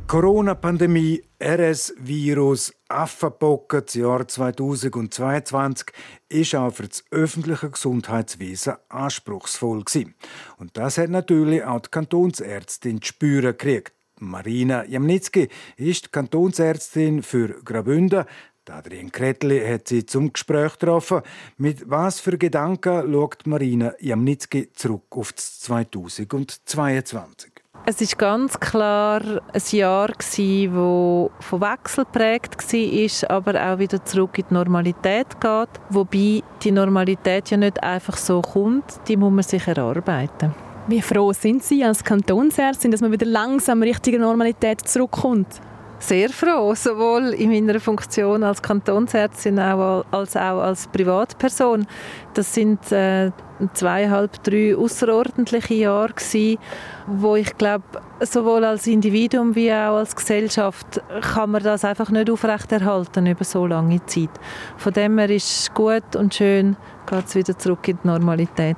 Corona-Pandemie, 0.08 1.20
RS-Virus, 1.42 2.72
Affenpocken, 2.88 3.82
das 3.84 3.94
Jahr 3.94 4.28
2022 4.28 5.88
ist 6.28 6.54
auch 6.54 6.70
für 6.70 6.86
das 6.86 7.02
öffentliche 7.10 7.70
Gesundheitswesen 7.70 8.74
anspruchsvoll 8.88 9.82
gewesen. 9.82 10.14
Und 10.58 10.76
das 10.76 10.98
hat 10.98 11.10
natürlich 11.10 11.64
auch 11.64 11.80
die 11.80 11.90
Kantonsärztin 11.90 13.02
zu 13.02 13.08
spüren 13.08 13.46
gekriegt. 13.46 13.94
Marina 14.20 14.84
Jamnitzki 14.84 15.48
ist 15.76 16.12
Kantonsärztin 16.12 17.24
für 17.24 17.60
Graubünden. 17.64 18.26
Adrian 18.70 19.10
Kretli 19.10 19.60
hat 19.60 19.88
sie 19.88 20.06
zum 20.06 20.32
Gespräch 20.32 20.78
getroffen. 20.78 21.22
Mit 21.56 21.90
was 21.90 22.20
für 22.20 22.38
Gedanken 22.38 23.12
schaut 23.12 23.44
Marina 23.44 23.92
Jamnitzki 23.98 24.72
zurück 24.72 25.06
auf 25.10 25.34
2022? 25.34 27.55
Es 27.84 28.00
ist 28.00 28.18
ganz 28.18 28.58
klar 28.58 29.20
ein 29.52 29.62
Jahr 29.70 30.08
wo 30.08 31.30
von 31.38 31.60
Wechsel 31.60 32.04
geprägt 32.04 32.56
war, 32.72 33.30
aber 33.30 33.72
auch 33.72 33.78
wieder 33.78 34.04
zurück 34.04 34.38
in 34.38 34.44
die 34.48 34.54
Normalität 34.54 35.40
geht. 35.40 35.68
Wobei 35.90 36.42
die 36.62 36.72
Normalität 36.72 37.50
ja 37.50 37.56
nicht 37.56 37.82
einfach 37.82 38.16
so 38.16 38.42
kommt, 38.42 39.00
die 39.06 39.16
muss 39.16 39.32
man 39.32 39.44
sich 39.44 39.66
erarbeiten. 39.68 40.54
Wie 40.88 41.02
froh 41.02 41.32
sind 41.32 41.62
Sie 41.64 41.84
als 41.84 42.04
Kantonsärztin, 42.04 42.90
dass 42.92 43.00
man 43.00 43.12
wieder 43.12 43.26
langsam 43.26 43.82
richtige 43.82 44.18
Normalität 44.18 44.86
zurückkommt? 44.88 45.60
Sehr 45.98 46.28
froh, 46.28 46.74
sowohl 46.74 47.32
in 47.32 47.50
meiner 47.50 47.80
Funktion 47.80 48.42
als 48.42 48.60
Kantonsärztin 48.60 49.58
als 49.58 50.36
auch 50.36 50.60
als 50.60 50.86
Privatperson. 50.88 51.86
Das 52.34 52.52
sind 52.52 52.92
äh, 52.92 53.32
zweieinhalb, 53.72 54.42
drei 54.42 54.76
außerordentliche 54.76 55.74
Jahre 55.74 56.12
gewesen, 56.12 56.58
wo 57.06 57.36
ich 57.36 57.56
glaube, 57.56 57.84
sowohl 58.20 58.64
als 58.64 58.86
Individuum 58.86 59.54
wie 59.54 59.72
auch 59.72 59.96
als 59.96 60.14
Gesellschaft 60.14 61.00
kann 61.34 61.50
man 61.50 61.62
das 61.62 61.84
einfach 61.84 62.10
nicht 62.10 62.30
aufrechterhalten 62.30 63.26
über 63.26 63.44
so 63.44 63.66
lange 63.66 64.04
Zeit. 64.04 64.30
Von 64.76 64.92
dem 64.92 65.18
her 65.18 65.30
ist 65.30 65.48
es 65.48 65.74
gut 65.74 66.14
und 66.14 66.34
schön, 66.34 66.76
geht 67.06 67.26
es 67.26 67.34
wieder 67.34 67.58
zurück 67.58 67.88
in 67.88 67.98
die 68.02 68.06
Normalität. 68.06 68.76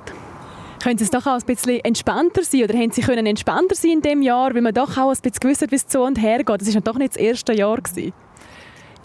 Können 0.81 0.97
Sie 0.97 1.03
es 1.03 1.11
doch 1.11 1.25
auch 1.25 1.39
ein 1.39 1.45
bisschen 1.45 1.83
entspannter 1.83 2.43
sein 2.43 2.63
oder 2.63 2.73
haben 2.73 2.91
Sie 2.91 3.01
können 3.01 3.25
entspannter 3.25 3.75
sein 3.75 3.91
in 3.91 4.01
dem 4.01 4.21
Jahr, 4.21 4.55
weil 4.55 4.61
man 4.61 4.73
doch 4.73 4.97
auch 4.97 5.09
ein 5.09 5.17
bisschen 5.21 5.39
gewusst 5.41 5.61
hat, 5.61 5.71
wie 5.71 5.75
es 5.75 5.87
zu 5.87 5.99
und 6.01 6.21
her 6.21 6.43
geht? 6.43 6.61
Das 6.61 6.73
war 6.73 6.81
doch 6.81 6.97
nicht 6.97 7.15
das 7.15 7.21
erste 7.21 7.53
Jahr. 7.53 7.77
Gewesen. 7.81 8.13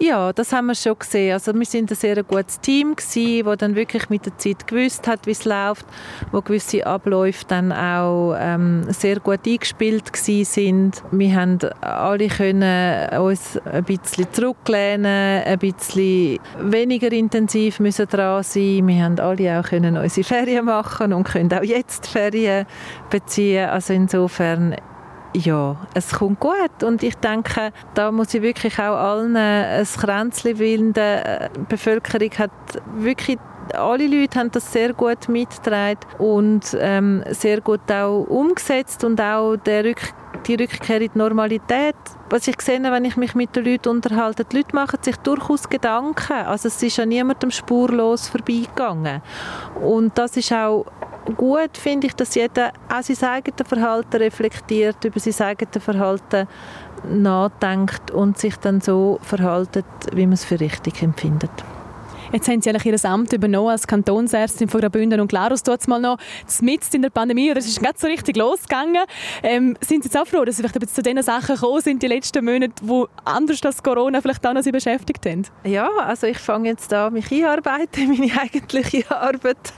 Ja, 0.00 0.32
das 0.32 0.52
haben 0.52 0.66
wir 0.66 0.74
schon 0.74 0.98
gesehen. 0.98 1.34
Also 1.34 1.54
wir 1.54 1.64
sind 1.64 1.90
ein 1.90 1.94
sehr 1.94 2.20
gutes 2.24 2.58
Team 2.60 2.96
gewesen, 2.96 3.44
das 3.44 3.58
dann 3.58 3.76
wirklich 3.76 4.10
mit 4.10 4.26
der 4.26 4.36
Zeit 4.36 4.66
gewusst 4.66 5.06
hat, 5.06 5.26
wie 5.26 5.30
es 5.30 5.44
läuft, 5.44 5.86
wo 6.32 6.42
gewisse 6.42 6.84
Abläufe 6.84 7.44
dann 7.46 7.72
auch 7.72 8.34
ähm, 8.36 8.86
sehr 8.88 9.20
gut 9.20 9.46
eingespielt 9.46 10.12
gewesen 10.12 10.44
sind. 10.44 11.02
Wir 11.12 11.36
haben 11.36 11.58
alle 11.80 12.26
können 12.26 13.08
uns 13.20 13.56
ein 13.64 13.84
bisschen 13.84 14.26
zurücklehnen, 14.32 15.44
ein 15.44 15.58
bisschen 15.60 16.40
weniger 16.58 17.12
intensiv 17.12 17.78
müssen 17.78 18.08
dran 18.08 18.42
sein. 18.42 18.86
Wir 18.88 19.04
haben 19.04 19.20
alle 19.20 19.60
auch 19.60 19.64
können 19.64 19.96
unsere 19.96 20.26
Ferien 20.26 20.64
machen 20.64 21.12
und 21.12 21.24
können 21.24 21.52
auch 21.52 21.62
jetzt 21.62 22.08
Ferien 22.08 22.66
beziehen. 23.10 23.68
Also 23.68 23.92
insofern 23.92 24.74
ja, 25.34 25.76
es 25.94 26.12
kommt 26.12 26.40
gut 26.40 26.82
und 26.84 27.02
ich 27.02 27.16
denke, 27.16 27.72
da 27.94 28.12
muss 28.12 28.32
ich 28.34 28.42
wirklich 28.42 28.78
auch 28.78 28.96
allen 28.96 29.36
ein 29.36 29.84
Kränzchen 29.84 30.58
wilden. 30.58 30.92
Die 30.92 31.00
äh, 31.00 31.48
Bevölkerung 31.68 32.30
hat 32.38 32.50
wirklich 32.94 33.38
alle 33.72 34.06
Leute 34.06 34.38
haben 34.38 34.50
das 34.50 34.72
sehr 34.72 34.92
gut 34.92 35.28
mitgetragen 35.28 36.00
und 36.18 36.76
ähm, 36.78 37.24
sehr 37.30 37.60
gut 37.62 37.90
auch 37.90 38.24
umgesetzt 38.24 39.04
und 39.04 39.20
auch 39.20 39.56
der 39.56 39.84
Rück 39.84 40.00
die 40.46 40.56
Rückkehr 40.56 41.00
in 41.00 41.10
die 41.12 41.18
Normalität. 41.18 41.96
Was 42.28 42.46
ich 42.48 42.60
sehe, 42.60 42.82
wenn 42.82 43.04
ich 43.04 43.16
mich 43.16 43.34
mit 43.34 43.56
den 43.56 43.64
Leuten 43.64 43.88
unterhalte, 43.88 44.44
die 44.44 44.58
Leute 44.58 44.74
machen 44.74 44.98
sich 45.02 45.16
durchaus 45.16 45.68
Gedanken. 45.68 46.32
Also 46.32 46.68
es 46.68 46.82
ist 46.82 46.96
ja 46.96 47.06
niemandem 47.06 47.50
spurlos 47.50 48.28
vorbeigegangen. 48.28 49.22
Und 49.80 50.18
das 50.18 50.36
ist 50.36 50.52
auch 50.52 50.84
gut, 51.32 51.76
finde 51.76 52.06
ich, 52.06 52.14
dass 52.14 52.34
jeder 52.34 52.72
auch 52.88 53.02
sein 53.02 53.30
eigenes 53.30 53.66
Verhalten 53.66 54.16
reflektiert, 54.16 55.04
über 55.04 55.20
sein 55.20 55.46
eigenes 55.46 55.82
Verhalten 55.82 56.46
nachdenkt 57.08 58.10
und 58.10 58.38
sich 58.38 58.56
dann 58.56 58.80
so 58.80 59.18
verhaltet, 59.22 59.84
wie 60.12 60.26
man 60.26 60.34
es 60.34 60.44
für 60.44 60.60
richtig 60.60 61.02
empfindet. 61.02 61.50
Jetzt 62.34 62.48
haben 62.48 62.60
Sie 62.60 62.68
eigentlich 62.68 62.84
Ihr 62.84 63.08
Amt 63.08 63.32
übernommen 63.32 63.68
als 63.68 63.86
Kantonsärztin 63.86 64.68
von 64.68 64.80
Graubünden 64.80 65.20
und 65.20 65.28
Glarus. 65.28 65.62
Dort 65.62 65.86
mal 65.86 66.00
noch 66.00 66.18
mitten 66.62 66.96
in 66.96 67.02
der 67.02 67.10
Pandemie, 67.10 67.48
oder 67.48 67.60
es 67.60 67.68
ist 67.68 67.80
nicht 67.80 68.00
so 68.00 68.08
richtig 68.08 68.36
losgegangen. 68.36 69.04
Ähm, 69.44 69.76
sind 69.80 70.02
Sie 70.02 70.08
jetzt 70.08 70.18
auch 70.18 70.26
froh, 70.26 70.44
dass 70.44 70.56
Sie 70.56 70.64
vielleicht 70.64 70.92
zu 70.92 71.00
den 71.00 71.22
Sachen 71.22 71.54
gekommen 71.54 71.80
sind 71.80 72.02
die 72.02 72.08
letzten 72.08 72.44
Monate, 72.44 72.72
die 72.82 73.04
anders 73.24 73.62
als 73.62 73.80
Corona 73.80 74.20
vielleicht 74.20 74.44
auch 74.44 74.52
noch 74.52 74.62
Sie 74.62 74.72
beschäftigt 74.72 75.24
haben? 75.26 75.46
Ja, 75.62 75.88
also 76.04 76.26
ich 76.26 76.38
fange 76.38 76.70
jetzt 76.70 76.92
an, 76.92 77.12
mich 77.12 77.30
einarbeiten, 77.30 78.08
meine 78.18 78.32
eigentliche 78.36 79.08
Arbeit, 79.12 79.72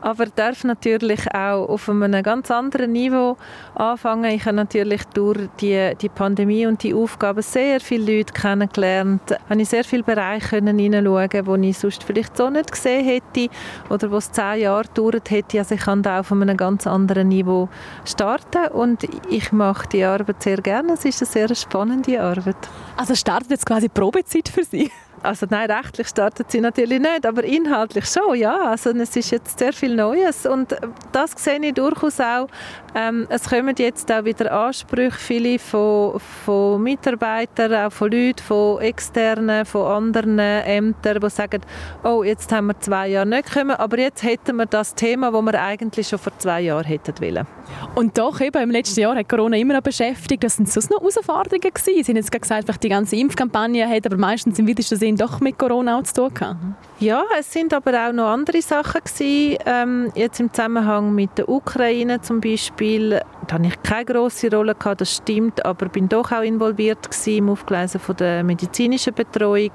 aber 0.00 0.24
darf 0.34 0.64
natürlich 0.64 1.30
auch 1.34 1.68
auf 1.68 1.90
einem 1.90 2.22
ganz 2.22 2.50
anderen 2.50 2.92
Niveau 2.92 3.36
anfangen. 3.74 4.32
Ich 4.32 4.46
habe 4.46 4.56
natürlich 4.56 5.04
durch 5.12 5.40
die, 5.60 5.92
die 6.00 6.08
Pandemie 6.08 6.66
und 6.66 6.82
die 6.82 6.94
Aufgaben 6.94 7.42
sehr 7.42 7.80
viele 7.80 8.16
Leute 8.16 8.32
kennengelernt, 8.32 9.36
habe 9.46 9.60
ich 9.60 9.68
sehr 9.68 9.84
viele 9.84 10.04
Bereiche 10.04 10.56
hineinschauen, 10.56 11.46
wo 11.46 11.54
ich 11.56 11.76
sonst 11.76 11.97
sonst 11.98 12.04
vielleicht 12.04 12.36
so 12.36 12.50
nicht 12.50 12.72
gesehen 12.72 13.04
hätte 13.04 13.48
oder 13.90 14.10
was 14.10 14.32
zehn 14.32 14.60
Jahre 14.60 14.84
gedauert 14.84 15.30
hätte. 15.30 15.58
Also 15.58 15.74
ich 15.74 15.80
kann 15.80 16.02
da 16.02 16.20
auf 16.20 16.32
einem 16.32 16.56
ganz 16.56 16.86
anderen 16.86 17.28
Niveau 17.28 17.68
starten 18.04 18.68
und 18.72 19.06
ich 19.28 19.52
mache 19.52 19.88
die 19.88 20.04
Arbeit 20.04 20.42
sehr 20.42 20.58
gerne. 20.58 20.94
Es 20.94 21.04
ist 21.04 21.22
eine 21.22 21.30
sehr 21.30 21.54
spannende 21.54 22.20
Arbeit. 22.20 22.56
Also 22.96 23.14
startet 23.14 23.50
jetzt 23.50 23.66
quasi 23.66 23.88
Probezeit 23.88 24.48
für 24.48 24.64
Sie? 24.64 24.90
Also 25.22 25.46
nein, 25.48 25.70
rechtlich 25.70 26.08
startet 26.08 26.50
sie 26.50 26.60
natürlich 26.60 27.00
nicht, 27.00 27.26
aber 27.26 27.44
inhaltlich 27.44 28.06
schon, 28.06 28.36
ja. 28.36 28.70
Also 28.70 28.90
es 28.90 29.16
ist 29.16 29.30
jetzt 29.30 29.58
sehr 29.58 29.72
viel 29.72 29.94
Neues 29.94 30.46
und 30.46 30.76
das 31.12 31.32
sehe 31.36 31.58
ich 31.60 31.74
durchaus 31.74 32.20
auch. 32.20 32.48
Ähm, 32.94 33.26
es 33.28 33.48
kommen 33.48 33.74
jetzt 33.78 34.10
auch 34.10 34.24
wieder 34.24 34.52
Ansprüche, 34.52 35.18
viele 35.18 35.58
von, 35.58 36.18
von 36.20 36.82
Mitarbeitern, 36.82 37.74
auch 37.74 37.92
von 37.92 38.10
Leuten, 38.10 38.42
von 38.42 38.80
externen, 38.80 39.64
von 39.64 39.86
anderen 39.86 40.38
Ämtern, 40.38 41.20
die 41.20 41.30
sagen, 41.30 41.60
oh, 42.02 42.22
jetzt 42.22 42.50
haben 42.52 42.68
wir 42.68 42.80
zwei 42.80 43.08
Jahre 43.08 43.26
nicht 43.26 43.52
gekommen, 43.52 43.76
aber 43.76 43.98
jetzt 43.98 44.22
hätten 44.22 44.56
wir 44.56 44.66
das 44.66 44.94
Thema, 44.94 45.30
das 45.30 45.42
wir 45.42 45.62
eigentlich 45.62 46.08
schon 46.08 46.18
vor 46.18 46.32
zwei 46.38 46.62
Jahren 46.62 46.84
hätten 46.84 47.14
wollen. 47.20 47.46
Und 47.94 48.16
doch, 48.18 48.40
eben, 48.40 48.62
im 48.62 48.70
letzten 48.70 49.00
Jahr 49.00 49.16
hat 49.16 49.28
Corona 49.28 49.56
immer 49.56 49.74
noch 49.74 49.82
beschäftigt. 49.82 50.42
Das 50.42 50.56
sind 50.56 50.68
sonst 50.68 50.90
noch 50.90 51.00
Herausforderungen 51.00 51.60
gewesen. 51.60 52.04
Sie 52.04 52.12
haben 52.12 52.16
jetzt 52.16 52.32
gesagt, 52.32 52.82
die 52.82 52.88
ganze 52.88 53.16
Impfkampagne 53.16 53.88
hat, 53.88 54.06
aber 54.06 54.16
meistens 54.16 54.58
im 54.58 54.68
weitesten 54.68 54.96
Sinn 55.08 55.16
doch 55.16 55.40
mit 55.40 55.58
Corona 55.58 56.02
zu 56.04 56.14
tun 56.14 56.34
gehabt. 56.34 56.56
Ja, 57.00 57.24
es 57.38 57.50
sind 57.50 57.72
aber 57.72 58.08
auch 58.08 58.12
noch 58.12 58.28
andere 58.28 58.60
Sachen 58.60 59.00
gewesen. 59.02 59.58
Ähm, 59.64 60.12
jetzt 60.14 60.38
im 60.38 60.52
Zusammenhang 60.52 61.14
mit 61.14 61.38
der 61.38 61.48
Ukraine 61.48 62.20
zum 62.20 62.40
Beispiel, 62.40 63.20
da 63.46 63.54
habe 63.54 63.66
ich 63.66 63.82
keine 63.82 64.04
große 64.04 64.50
Rolle 64.50 64.74
gehabt, 64.74 65.00
das 65.00 65.16
stimmt, 65.16 65.64
aber 65.64 65.88
bin 65.88 66.08
doch 66.08 66.30
auch 66.30 66.42
involviert 66.42 67.10
gewesen 67.10 67.38
im 67.38 67.48
Aufgleisen 67.48 68.00
von 68.00 68.16
der 68.16 68.44
medizinischen 68.44 69.14
Betreuung 69.14 69.70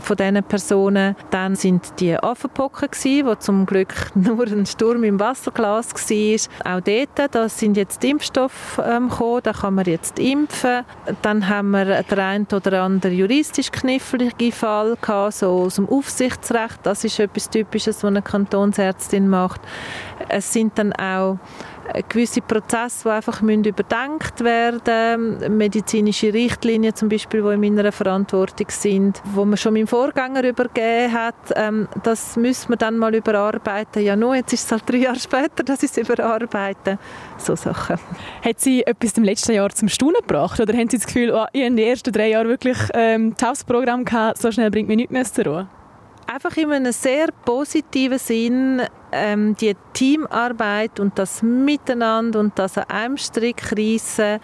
von 0.00 0.16
diesen 0.16 0.42
Personen. 0.42 1.16
Dann 1.30 1.56
sind 1.56 2.00
die 2.00 2.16
Affenpocken 2.16 2.88
wo 3.24 3.34
zum 3.34 3.66
Glück 3.66 3.94
nur 4.14 4.46
ein 4.46 4.66
Sturm 4.66 5.04
im 5.04 5.20
Wasserglas 5.20 5.92
war. 5.94 6.76
Auch 6.76 6.80
dort, 6.80 7.34
da 7.34 7.48
sind 7.48 7.76
jetzt 7.76 8.02
Impfstoffe 8.04 8.80
ähm, 8.84 9.08
gekommen, 9.08 9.40
da 9.42 9.52
kann 9.52 9.74
man 9.74 9.84
jetzt 9.84 10.18
impfen. 10.18 10.84
Dann 11.22 11.48
haben 11.48 11.70
wir 11.70 12.02
den 12.02 12.18
einen 12.18 12.46
oder 12.52 12.82
anderen 12.82 13.16
juristisch 13.16 13.70
knifflige 13.70 14.52
Fall 14.52 14.96
gehabt, 15.00 15.34
so 15.34 15.50
aus 15.50 15.76
dem 15.76 15.88
Aufsichtsrecht. 15.88 16.80
Das 16.82 17.04
ist 17.04 17.18
etwas 17.18 17.50
Typisches, 17.50 17.98
was 17.98 18.08
eine 18.08 18.22
Kantonsärztin 18.22 19.28
macht. 19.28 19.60
Es 20.28 20.52
sind 20.52 20.78
dann 20.78 20.92
auch 20.92 21.38
gewisse 22.08 22.40
Prozesse, 22.40 23.04
die 23.04 23.10
einfach 23.10 23.42
müssen 23.42 23.64
überdenkt 23.64 24.42
werden 24.42 25.56
medizinische 25.56 26.32
Richtlinien 26.32 26.94
zum 26.94 27.08
Beispiel, 27.08 27.42
die 27.42 27.54
in 27.54 27.60
meiner 27.60 27.92
Verantwortung 27.92 28.66
sind, 28.70 29.22
wo 29.32 29.44
man 29.44 29.56
schon 29.56 29.74
meinem 29.74 29.86
Vorgänger 29.86 30.44
übergeben 30.44 31.12
hat, 31.12 31.34
ähm, 31.54 31.88
das 32.02 32.36
müssen 32.36 32.70
wir 32.70 32.76
dann 32.76 32.98
mal 32.98 33.14
überarbeiten. 33.14 34.02
Ja, 34.02 34.16
nur 34.16 34.34
jetzt 34.34 34.52
ist 34.52 34.66
es 34.66 34.72
halt 34.72 34.88
drei 34.88 34.98
Jahre 34.98 35.18
später, 35.18 35.62
dass 35.64 35.82
ich 35.82 35.90
es 35.90 35.98
überarbeite. 35.98 36.98
So 37.38 37.56
Sachen. 37.56 37.96
Hat 38.44 38.60
Sie 38.60 38.86
etwas 38.86 39.12
im 39.12 39.24
letzten 39.24 39.52
Jahr 39.52 39.70
zum 39.70 39.88
Staunen 39.88 40.20
gebracht 40.20 40.60
oder 40.60 40.72
haben 40.72 40.88
Sie 40.88 40.98
das 40.98 41.06
Gefühl, 41.06 41.30
oh, 41.30 41.46
ich 41.52 41.62
habe 41.62 41.66
in 41.66 41.76
den 41.76 41.88
ersten 41.88 42.12
drei 42.12 42.28
Jahren 42.30 42.48
wirklich 42.48 42.78
ähm, 42.94 43.34
Hausprogramm 43.42 44.04
gehabt, 44.04 44.38
so 44.38 44.50
schnell 44.50 44.70
bringt 44.70 44.88
mich 44.88 44.96
nichts 44.96 45.12
mehr 45.12 45.24
zur 45.24 45.44
Ruhe? 45.44 45.68
Einfach 46.26 46.56
in 46.56 46.72
einem 46.72 46.92
sehr 46.92 47.28
positiven 47.44 48.18
Sinn 48.18 48.82
ähm, 49.12 49.56
die 49.56 49.76
Teamarbeit 49.92 51.00
und 51.00 51.18
das 51.18 51.42
Miteinander 51.42 52.40
und 52.40 52.58
das 52.58 52.76
an 52.78 52.84
einem 52.88 53.16
Strick 53.16 53.72
reissen 53.72 54.40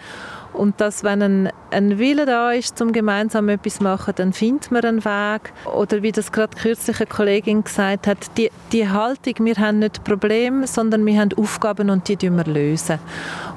und 0.53 0.79
dass, 0.79 1.03
wenn 1.03 1.21
ein, 1.21 1.49
ein 1.71 1.97
Wille 1.97 2.25
da 2.25 2.51
ist, 2.51 2.77
zum 2.77 2.93
gemeinsam 2.93 3.49
etwas 3.49 3.75
zu 3.75 3.83
machen, 3.83 4.13
dann 4.15 4.33
findet 4.33 4.71
man 4.71 4.85
einen 4.85 5.05
Weg. 5.05 5.51
Oder 5.65 6.03
wie 6.03 6.11
das 6.11 6.31
gerade 6.31 6.55
kürzlich 6.55 6.97
eine 6.97 7.07
Kollegin 7.07 7.63
gesagt 7.63 8.07
hat, 8.07 8.37
die, 8.37 8.51
die 8.71 8.87
Haltung, 8.87 9.33
wir 9.39 9.55
haben 9.55 9.79
nicht 9.79 10.03
Probleme, 10.03 10.67
sondern 10.67 11.05
wir 11.05 11.19
haben 11.19 11.33
Aufgaben 11.37 11.89
und 11.89 12.07
die 12.07 12.19
wir 12.21 12.43
lösen. 12.45 12.99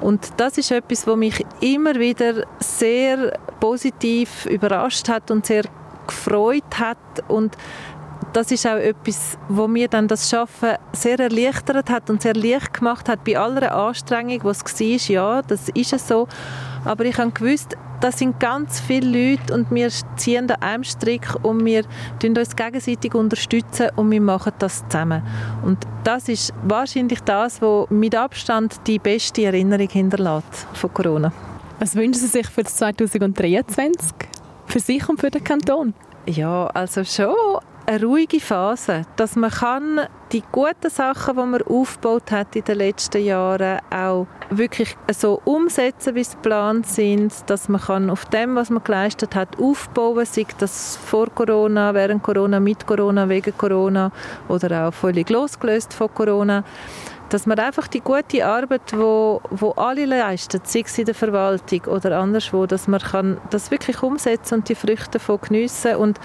Und 0.01 0.27
das 0.37 0.57
ist 0.57 0.71
etwas, 0.71 1.05
was 1.05 1.15
mich 1.17 1.45
immer 1.61 1.95
wieder 1.95 2.45
sehr 2.59 3.37
positiv 3.59 4.47
überrascht 4.47 5.07
hat 5.07 5.29
und 5.29 5.45
sehr 5.45 5.63
gefreut 6.07 6.79
hat 6.79 6.97
und 7.27 7.55
das 8.33 8.51
ist 8.51 8.67
auch 8.67 8.75
etwas, 8.75 9.37
wo 9.49 9.67
mir 9.67 9.87
dann 9.87 10.07
das 10.07 10.29
Schaffen 10.29 10.75
sehr 10.93 11.19
erleichtert 11.19 11.89
hat 11.89 12.09
und 12.09 12.21
sehr 12.21 12.35
leicht 12.35 12.73
gemacht 12.73 13.09
hat 13.09 13.23
bei 13.23 13.37
aller 13.37 13.73
Anstrengung, 13.73 14.39
was 14.43 14.63
es 14.65 14.79
war. 14.79 15.13
Ja, 15.13 15.41
das 15.41 15.69
ist 15.69 15.93
es 15.93 16.07
so. 16.07 16.27
Aber 16.85 17.05
ich 17.05 17.17
habe 17.17 17.31
gewusst, 17.31 17.75
das 17.99 18.19
sind 18.19 18.39
ganz 18.39 18.79
viele 18.79 19.31
Leute 19.31 19.53
und 19.53 19.71
wir 19.71 19.89
ziehen 20.17 20.49
an 20.51 20.61
einem 20.61 20.83
Strick 20.83 21.27
und 21.43 21.65
wir 21.65 21.83
uns 22.23 22.55
gegenseitig 22.55 23.15
unterstützen 23.15 23.89
und 23.95 24.11
wir 24.11 24.21
machen 24.21 24.53
das 24.59 24.87
zusammen. 24.87 25.23
Und 25.63 25.79
das 26.03 26.29
ist 26.29 26.53
wahrscheinlich 26.63 27.21
das, 27.21 27.61
was 27.61 27.89
mit 27.89 28.15
Abstand 28.15 28.75
die 28.85 28.99
beste 28.99 29.45
Erinnerung 29.45 29.89
hinterlässt 29.89 30.67
von 30.73 30.93
Corona. 30.93 31.31
Was 31.79 31.95
wünschen 31.95 32.21
Sie 32.21 32.27
sich 32.27 32.47
für 32.47 32.63
2023? 32.63 34.11
Für 34.67 34.79
sich 34.79 35.07
und 35.09 35.19
für 35.19 35.31
den 35.31 35.43
Kanton? 35.43 35.93
Ja, 36.27 36.67
also 36.67 37.03
schon 37.03 37.33
eine 37.87 38.03
ruhige 38.03 38.41
Phase, 38.41 39.03
dass 39.15 39.37
man 39.37 39.49
kann 39.49 40.01
die 40.33 40.43
guten 40.51 40.89
Sachen, 40.89 41.37
die 41.37 41.45
man 41.45 41.61
aufgebaut 41.61 42.31
hat 42.31 42.53
in 42.57 42.65
den 42.65 42.79
letzten 42.79 43.23
Jahren, 43.23 43.79
auch 43.89 44.27
wirklich 44.49 44.97
so 45.13 45.41
umsetzen, 45.45 46.13
wie 46.13 46.23
sie 46.23 46.35
geplant 46.35 46.85
sind, 46.85 47.33
dass 47.49 47.69
man 47.69 47.79
kann 47.79 48.09
auf 48.09 48.25
dem, 48.25 48.55
was 48.55 48.69
man 48.69 48.83
geleistet 48.83 49.35
hat, 49.35 49.57
aufbauen, 49.57 50.25
sei 50.25 50.45
das 50.57 50.97
vor 50.97 51.27
Corona, 51.29 51.93
während 51.93 52.23
Corona, 52.23 52.59
mit 52.59 52.85
Corona, 52.85 53.29
wegen 53.29 53.57
Corona 53.57 54.11
oder 54.49 54.87
auch 54.87 54.93
völlig 54.93 55.29
losgelöst 55.29 55.93
von 55.93 56.13
Corona 56.13 56.65
dass 57.29 57.45
man 57.45 57.59
einfach 57.59 57.87
die 57.87 58.01
gute 58.01 58.45
Arbeit, 58.45 58.93
wo, 58.93 59.41
wo 59.49 59.71
alle 59.71 60.05
leisten, 60.05 60.61
sei 60.63 60.83
es 60.85 60.97
in 60.97 61.05
der 61.05 61.15
Verwaltung 61.15 61.81
oder 61.85 62.19
anderswo, 62.19 62.65
dass 62.65 62.87
man 62.87 63.01
kann 63.01 63.37
das 63.49 63.71
wirklich 63.71 64.01
umsetzen 64.01 64.55
und 64.55 64.69
die 64.69 64.75
Früchte 64.75 65.11
davon 65.11 65.39
geniessen 65.41 65.95
und, 65.95 66.19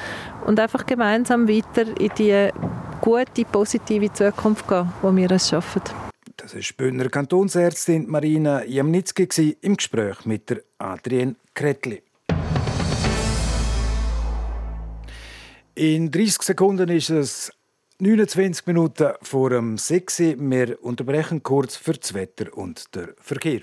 und 0.47 0.61
einfach 0.61 0.87
gemeinsam 0.87 1.49
weiter 1.49 1.87
in 2.01 2.11
die 2.19 2.51
gute, 3.01 3.45
positive 3.51 4.13
Zukunft 4.13 4.69
gehen, 4.69 4.93
wo 5.03 5.15
wir 5.15 5.31
es 5.31 5.49
schaffen. 5.49 5.83
Das 6.37 6.55
ist 6.55 6.77
Bündner 6.77 7.09
Kantonsärztin 7.09 8.09
Marina 8.09 8.65
Jamnitzki 8.65 9.57
im 9.61 9.77
Gespräch 9.77 10.25
mit 10.25 10.51
der 10.51 10.63
Adrienne 10.79 11.37
Kretli. 11.55 12.03
In 15.75 16.11
30 16.11 16.43
Sekunden 16.43 16.89
ist 16.91 17.11
es 17.11 17.53
29 18.03 18.67
Minuten 18.67 19.13
vor 19.23 19.51
dem 19.51 19.79
6 19.79 20.19
Wir 20.19 20.83
unterbrechen 20.83 21.45
kurz 21.45 21.77
für 21.77 21.93
das 21.93 22.15
Wetter 22.15 22.53
und 22.59 22.93
den 22.97 23.11
Verkehr. 23.21 23.61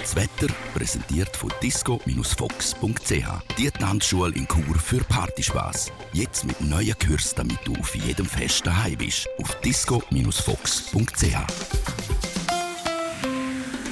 Das 0.00 0.16
Wetter 0.16 0.50
präsentiert 0.74 1.36
von 1.36 1.52
disco-fox.ch. 1.62 3.58
Die 3.58 3.70
Tanzschule 3.70 4.34
in 4.34 4.48
Chur 4.48 4.78
für 4.78 5.04
Partyspaß. 5.04 5.92
Jetzt 6.14 6.46
mit 6.46 6.58
neuen 6.62 6.98
Kürzen, 6.98 7.36
damit 7.36 7.58
du 7.64 7.74
auf 7.74 7.94
jedem 7.94 8.24
Fest 8.24 8.66
daheim 8.66 8.96
bist. 8.96 9.28
Auf 9.38 9.54
disco-fox.ch. 9.60 11.36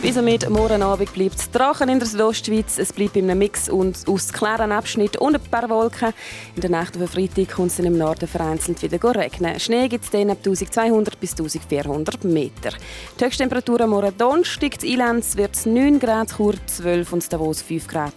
bis 0.06 0.22
mit 0.22 0.48
morgen 0.48 0.84
Abend 0.84 1.12
bleibt 1.12 1.34
es 1.34 1.50
trocken 1.50 1.88
in 1.88 1.98
der 1.98 2.06
Südostschweiz. 2.06 2.78
Es 2.78 2.92
bleibt 2.92 3.16
in 3.16 3.28
einem 3.28 3.40
Mix 3.40 3.68
und 3.68 4.06
aus 4.06 4.32
klaren 4.32 4.70
Abschnitten 4.70 5.18
und 5.18 5.34
ein 5.34 5.40
paar 5.50 5.68
Wolken. 5.68 6.12
In 6.54 6.60
der 6.60 6.70
Nacht 6.70 6.96
auf 6.96 7.10
Freitag 7.10 7.50
kommt 7.50 7.72
es 7.72 7.80
im 7.80 7.98
Norden 7.98 8.28
vereinzelt 8.28 8.80
wieder 8.82 9.16
regnen. 9.16 9.58
Schnee 9.58 9.88
gibt 9.88 10.04
es 10.04 10.10
dann 10.10 10.30
ab 10.30 10.38
1200 10.44 11.18
bis 11.18 11.32
1400 11.32 12.22
Meter. 12.22 12.70
Die 13.18 13.24
Höchsttemperatur 13.24 13.80
am 13.80 13.90
morgen 13.90 14.16
Donnerstag 14.16 14.80
in 14.84 14.90
Ilanz 14.90 15.36
wird 15.36 15.66
9 15.66 15.98
Grad, 15.98 16.36
Chur 16.36 16.54
12 16.66 17.12
und 17.12 17.32
Davos 17.32 17.62
5 17.62 17.88
Grad. 17.88 18.14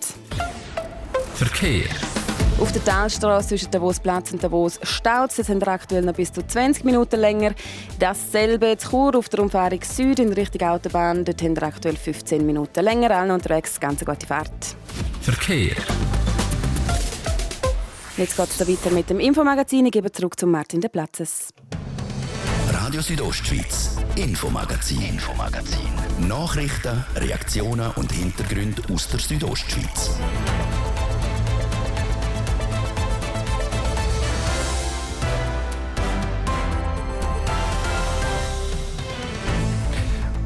Verkehr. 1.34 2.19
Auf 2.62 2.74
der 2.74 2.84
Talstraße 2.84 3.50
zwischen 3.50 3.72
Davos-Platz 3.72 4.34
und 4.34 4.44
Davos 4.44 4.82
staut 4.84 5.30
es. 5.38 5.48
sind 5.48 5.66
aktuell 5.66 6.02
noch 6.02 6.14
bis 6.14 6.34
zu 6.34 6.46
20 6.46 6.84
Minuten 6.84 7.18
länger. 7.18 7.54
Dasselbe 8.00 8.76
zu 8.78 8.90
Chur 8.90 9.16
auf 9.16 9.30
der 9.30 9.40
Umfahrung 9.40 9.80
Süd 9.82 10.20
in 10.20 10.34
Richtung 10.34 10.68
Autobahn. 10.68 11.24
Dort 11.24 11.42
haben 11.42 11.56
wir 11.56 11.64
aktuell 11.64 11.96
15 11.96 12.46
Minuten 12.46 12.84
länger. 12.84 13.12
Allen 13.12 13.32
unterwegs, 13.32 13.80
ganz 13.80 14.04
gute 14.04 14.28
Fahrt. 14.28 14.76
Verkehr. 15.22 15.76
Jetzt 18.18 18.36
geht 18.36 18.50
es 18.50 18.68
weiter 18.68 18.94
mit 18.94 19.10
dem 19.10 19.22
Infomagazin. 19.22 19.86
Ich 19.86 19.94
gebe 19.94 20.12
zurück 20.12 20.38
zu 20.38 20.46
Martin 20.46 20.82
de 20.82 20.90
Platzes. 20.90 21.54
Radio 22.74 23.00
Südostschweiz, 23.02 23.96
Infomagazin, 24.18 25.02
Infomagazin. 25.02 26.28
Nachrichten, 26.28 27.06
Reaktionen 27.16 27.92
und 27.96 28.12
Hintergründe 28.12 28.82
aus 28.94 29.08
der 29.08 29.22
Südostschweiz. 29.22 30.12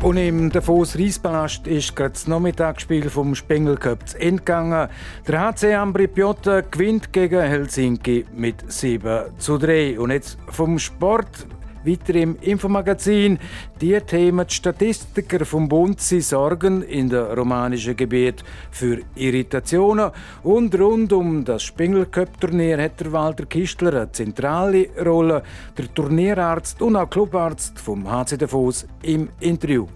Und 0.03 0.17
im 0.17 0.49
Davos 0.49 0.99
Reispalast 0.99 1.65
ist 1.65 1.95
gerade 1.95 2.11
das 2.11 2.27
Nachmittagsspiel 2.27 3.09
vom 3.09 3.35
Spengel 3.35 3.77
Cup 3.77 4.05
zu 4.09 4.19
Ende 4.19 4.41
gegangen. 4.41 4.89
Der 5.25 5.39
HC 5.39 5.75
Ambri 5.75 6.07
Piotta 6.07 6.59
gewinnt 6.59 7.13
gegen 7.13 7.39
Helsinki 7.39 8.25
mit 8.35 8.69
7 8.69 9.27
zu 9.37 9.57
3. 9.57 9.97
Und 9.97 10.11
jetzt 10.11 10.37
vom 10.49 10.77
Sport 10.77 11.47
weiter 11.85 12.15
im 12.15 12.37
Infomagazin. 12.41 13.39
Die 13.81 13.99
Themen 14.01 14.47
die 14.47 14.53
Statistiker 14.53 15.45
vom 15.45 15.67
Bund 15.67 16.01
sie 16.01 16.21
sorgen 16.21 16.81
in 16.83 17.09
der 17.09 17.35
romanischen 17.35 17.95
Gebiet 17.95 18.43
für 18.71 18.99
Irritationen. 19.15 20.11
Und 20.43 20.77
rund 20.79 21.13
um 21.13 21.43
das 21.45 21.63
Spengel 21.63 22.05
Cup 22.05 22.39
Turnier 22.39 22.81
hat 22.81 22.99
der 22.99 23.11
Walter 23.11 23.45
Kistler 23.45 23.93
eine 23.93 24.11
zentrale 24.11 24.89
Rolle. 25.03 25.43
Der 25.77 25.93
Turnierarzt 25.93 26.81
und 26.81 26.95
auch 26.95 27.09
Clubarzt 27.09 27.79
vom 27.79 28.09
HC 28.09 28.37
Davos 28.37 28.85
im 29.01 29.29
Interview. 29.39 29.87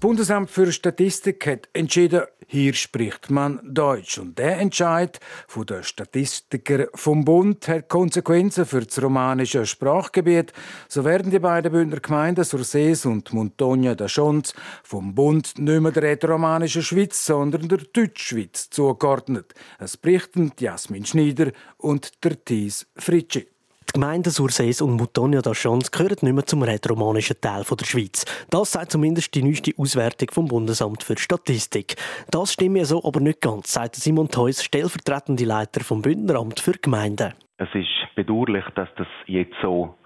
Bundesamt 0.00 0.50
für 0.50 0.72
Statistik 0.72 1.46
hat 1.46 1.68
entschieden, 1.74 2.22
hier 2.46 2.72
spricht 2.72 3.30
man 3.30 3.60
Deutsch. 3.62 4.16
Und 4.16 4.38
der 4.38 4.58
Entscheid 4.58 5.20
von 5.46 5.66
der 5.66 5.82
Statistiker 5.82 6.86
vom 6.94 7.22
Bund 7.26 7.68
hat 7.68 7.90
Konsequenzen 7.90 8.64
für 8.64 8.80
das 8.80 9.02
romanische 9.02 9.66
Sprachgebiet. 9.66 10.54
So 10.88 11.04
werden 11.04 11.30
die 11.30 11.38
beiden 11.38 11.70
Bündner 11.70 12.00
Gemeinden 12.00 12.44
Sursees 12.44 13.04
und 13.04 13.34
Montogna 13.34 13.94
da 13.94 14.08
Schonz 14.08 14.54
vom 14.82 15.14
Bund 15.14 15.58
nicht 15.58 15.80
mehr 15.82 15.92
der 15.92 16.04
rätoromanischen 16.04 16.82
Schweiz, 16.82 17.26
sondern 17.26 17.68
der 17.68 17.80
Deutschschweiz 17.92 18.70
zugeordnet. 18.70 19.52
Es 19.78 19.98
berichten 19.98 20.52
Jasmin 20.58 21.04
Schneider 21.04 21.52
und 21.76 22.24
der 22.24 22.42
Thies 22.42 22.86
Fritschi. 22.96 23.48
Die 23.90 23.98
Gemeinden 23.98 24.30
Sursees 24.30 24.82
und 24.82 24.94
Mutonia 24.94 25.40
d'Achons 25.40 25.90
gehören 25.90 26.18
nicht 26.22 26.32
mehr 26.32 26.46
zum 26.46 26.62
rätoromanischen 26.62 27.40
Teil 27.40 27.64
der 27.64 27.84
Schweiz. 27.84 28.24
Das 28.48 28.70
sagt 28.70 28.92
zumindest 28.92 29.34
die 29.34 29.42
neueste 29.42 29.72
Auswertung 29.76 30.28
vom 30.30 30.46
Bundesamt 30.46 31.02
für 31.02 31.18
Statistik. 31.18 31.96
Das 32.30 32.52
stimmt 32.52 32.76
ja 32.76 32.84
so 32.84 33.02
aber 33.04 33.18
nicht 33.18 33.40
ganz, 33.40 33.72
sagt 33.72 33.96
Simon 33.96 34.28
Theus, 34.28 34.62
stellvertretende 34.62 35.44
Leiter 35.44 35.80
vom 35.82 36.02
Bündneramt 36.02 36.60
für 36.60 36.74
Gemeinden. 36.80 37.34
Es 37.58 37.68
ist 37.74 38.14
bedauerlich, 38.14 38.64
dass 38.76 38.88
das 38.96 39.08
jetzt 39.26 39.56
so 39.60 39.96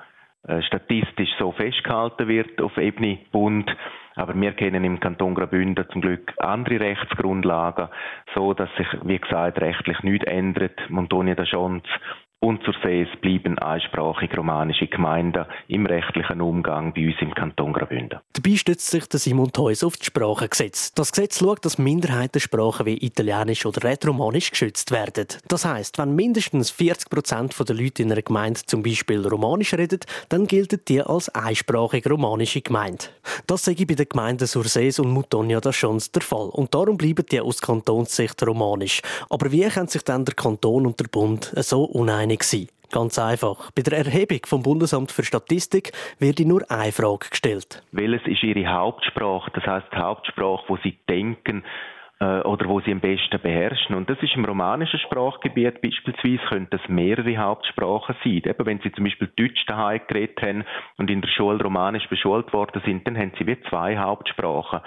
äh, 0.49 0.62
statistisch 0.62 1.29
so 1.38 1.53
festgehalten 1.53 2.27
wird 2.27 2.62
auf 2.62 2.79
Ebene 2.79 3.18
Bund. 3.33 3.70
Aber 4.14 4.35
wir 4.35 4.53
kennen 4.53 4.85
im 4.85 4.99
Kanton 4.99 5.35
Graubünden 5.35 5.85
zum 5.92 6.01
Glück 6.01 6.33
andere 6.38 6.81
Rechtsgrundlagen, 6.81 7.88
so 8.35 8.55
dass 8.55 8.70
sich, 8.79 8.87
wie 9.03 9.18
gesagt, 9.18 9.61
rechtlich 9.61 10.01
nichts 10.03 10.27
ändert. 10.27 10.81
Montonia 10.88 11.35
d'Achons 11.35 11.83
und 12.44 12.62
zur 12.62 12.74
Sees 12.83 13.09
bleiben 13.22 13.59
einsprachig 13.59 14.37
romanische 14.37 14.87
Gemeinden 14.87 15.46
im 15.68 15.87
rechtlichen 15.87 16.42
Umgang 16.42 16.92
bei 16.92 17.07
uns 17.07 17.16
im 17.20 17.35
Kanton 17.35 17.72
Graubünden. 17.72 18.20
Dabei 18.35 18.57
stützt 18.57 18.90
sich 18.90 19.09
der 19.09 19.18
Simon 19.18 19.50
Theus 19.50 19.83
auf 19.83 19.96
das 19.96 20.07
Sprachengesetz. 20.07 20.92
Das 20.92 21.12
Gesetz 21.12 21.38
schaut, 21.38 21.64
dass 21.64 21.78
Minderheitensprachen 21.78 22.85
wie 22.85 22.98
Italienisch 22.98 23.64
oder 23.64 23.88
Rätoromanisch 23.88 24.50
geschützt 24.50 24.90
werden. 24.90 25.26
Das 25.48 25.64
heißt, 25.64 25.96
wenn 25.96 26.14
mindestens 26.14 26.70
40 26.70 27.09
Prozent 27.09 27.54
der 27.66 27.76
Leute 27.76 28.02
in 28.02 28.12
einer 28.12 28.20
Gemeinde 28.20 28.61
zum 28.66 28.83
Beispiel 28.83 29.26
Romanisch 29.26 29.72
reden, 29.72 30.00
dann 30.28 30.46
gilt 30.46 30.87
die 30.88 31.00
als 31.00 31.30
einsprachig 31.30 32.09
romanische 32.09 32.61
Gemeinde. 32.61 33.07
Das 33.46 33.66
ich 33.66 33.87
bei 33.87 33.94
den 33.94 34.09
Gemeinden 34.09 34.46
Sursees 34.46 34.98
und 34.98 35.11
Mutonia 35.11 35.61
das 35.61 35.76
schon 35.76 36.02
der 36.14 36.22
Fall. 36.22 36.50
Und 36.50 36.74
darum 36.74 36.98
bleiben 36.98 37.24
die 37.30 37.40
aus 37.40 37.62
Kantonssicht 37.62 38.46
romanisch. 38.46 39.00
Aber 39.30 39.50
wie 39.50 39.66
können 39.68 39.88
sich 39.88 40.02
dann 40.02 40.26
der 40.26 40.35
Kanton 40.35 40.85
und 40.85 41.00
der 41.00 41.07
Bund 41.07 41.50
so 41.57 41.85
uneinig 41.85 42.34
einig 42.35 42.42
sein. 42.42 42.68
Ganz 42.92 43.18
einfach. 43.18 43.70
Bei 43.75 43.83
der 43.83 43.99
Erhebung 43.99 44.40
vom 44.47 44.62
Bundesamt 44.62 45.11
für 45.11 45.25
Statistik 45.25 45.92
wird 46.18 46.38
nur 46.40 46.62
eine 46.70 46.92
Frage 46.92 47.31
gestellt. 47.31 47.83
Welches 47.92 48.27
ist 48.27 48.42
Ihre 48.42 48.66
Hauptsprache? 48.66 49.51
Das 49.53 49.64
heißt 49.64 49.87
die 49.92 49.97
Hauptsprache, 49.97 50.64
wo 50.68 50.77
Sie 50.85 50.97
denken 51.09 51.64
äh, 52.20 52.40
oder 52.42 52.68
wo 52.68 52.81
Sie 52.81 52.92
am 52.92 53.01
besten 53.01 53.40
beherrschen. 53.40 53.97
Und 53.97 54.09
das 54.09 54.18
ist 54.23 54.37
im 54.37 54.44
romanischen 54.44 55.01
Sprachgebiet 55.01 55.81
beispielsweise 55.81 56.38
können 56.49 56.68
das 56.70 56.83
mehrere 56.87 57.37
Hauptsprachen 57.37 58.14
sein. 58.23 58.42
Eben 58.44 58.66
wenn 58.66 58.81
Sie 58.81 58.92
zum 58.92 59.05
Beispiel 59.05 59.33
Deutsch 59.35 59.64
daheim 59.66 60.01
geredet 60.07 60.40
haben 60.42 60.64
und 60.97 61.11
in 61.11 61.20
der 61.20 61.29
Schule 61.29 61.64
romanisch 61.64 62.07
beschult 62.09 62.53
worden 62.53 62.81
sind, 62.85 63.07
dann 63.09 63.18
haben 63.18 63.33
Sie 63.38 63.47
wie 63.47 63.61
zwei 63.70 63.97
Hauptsprachen. 63.97 64.81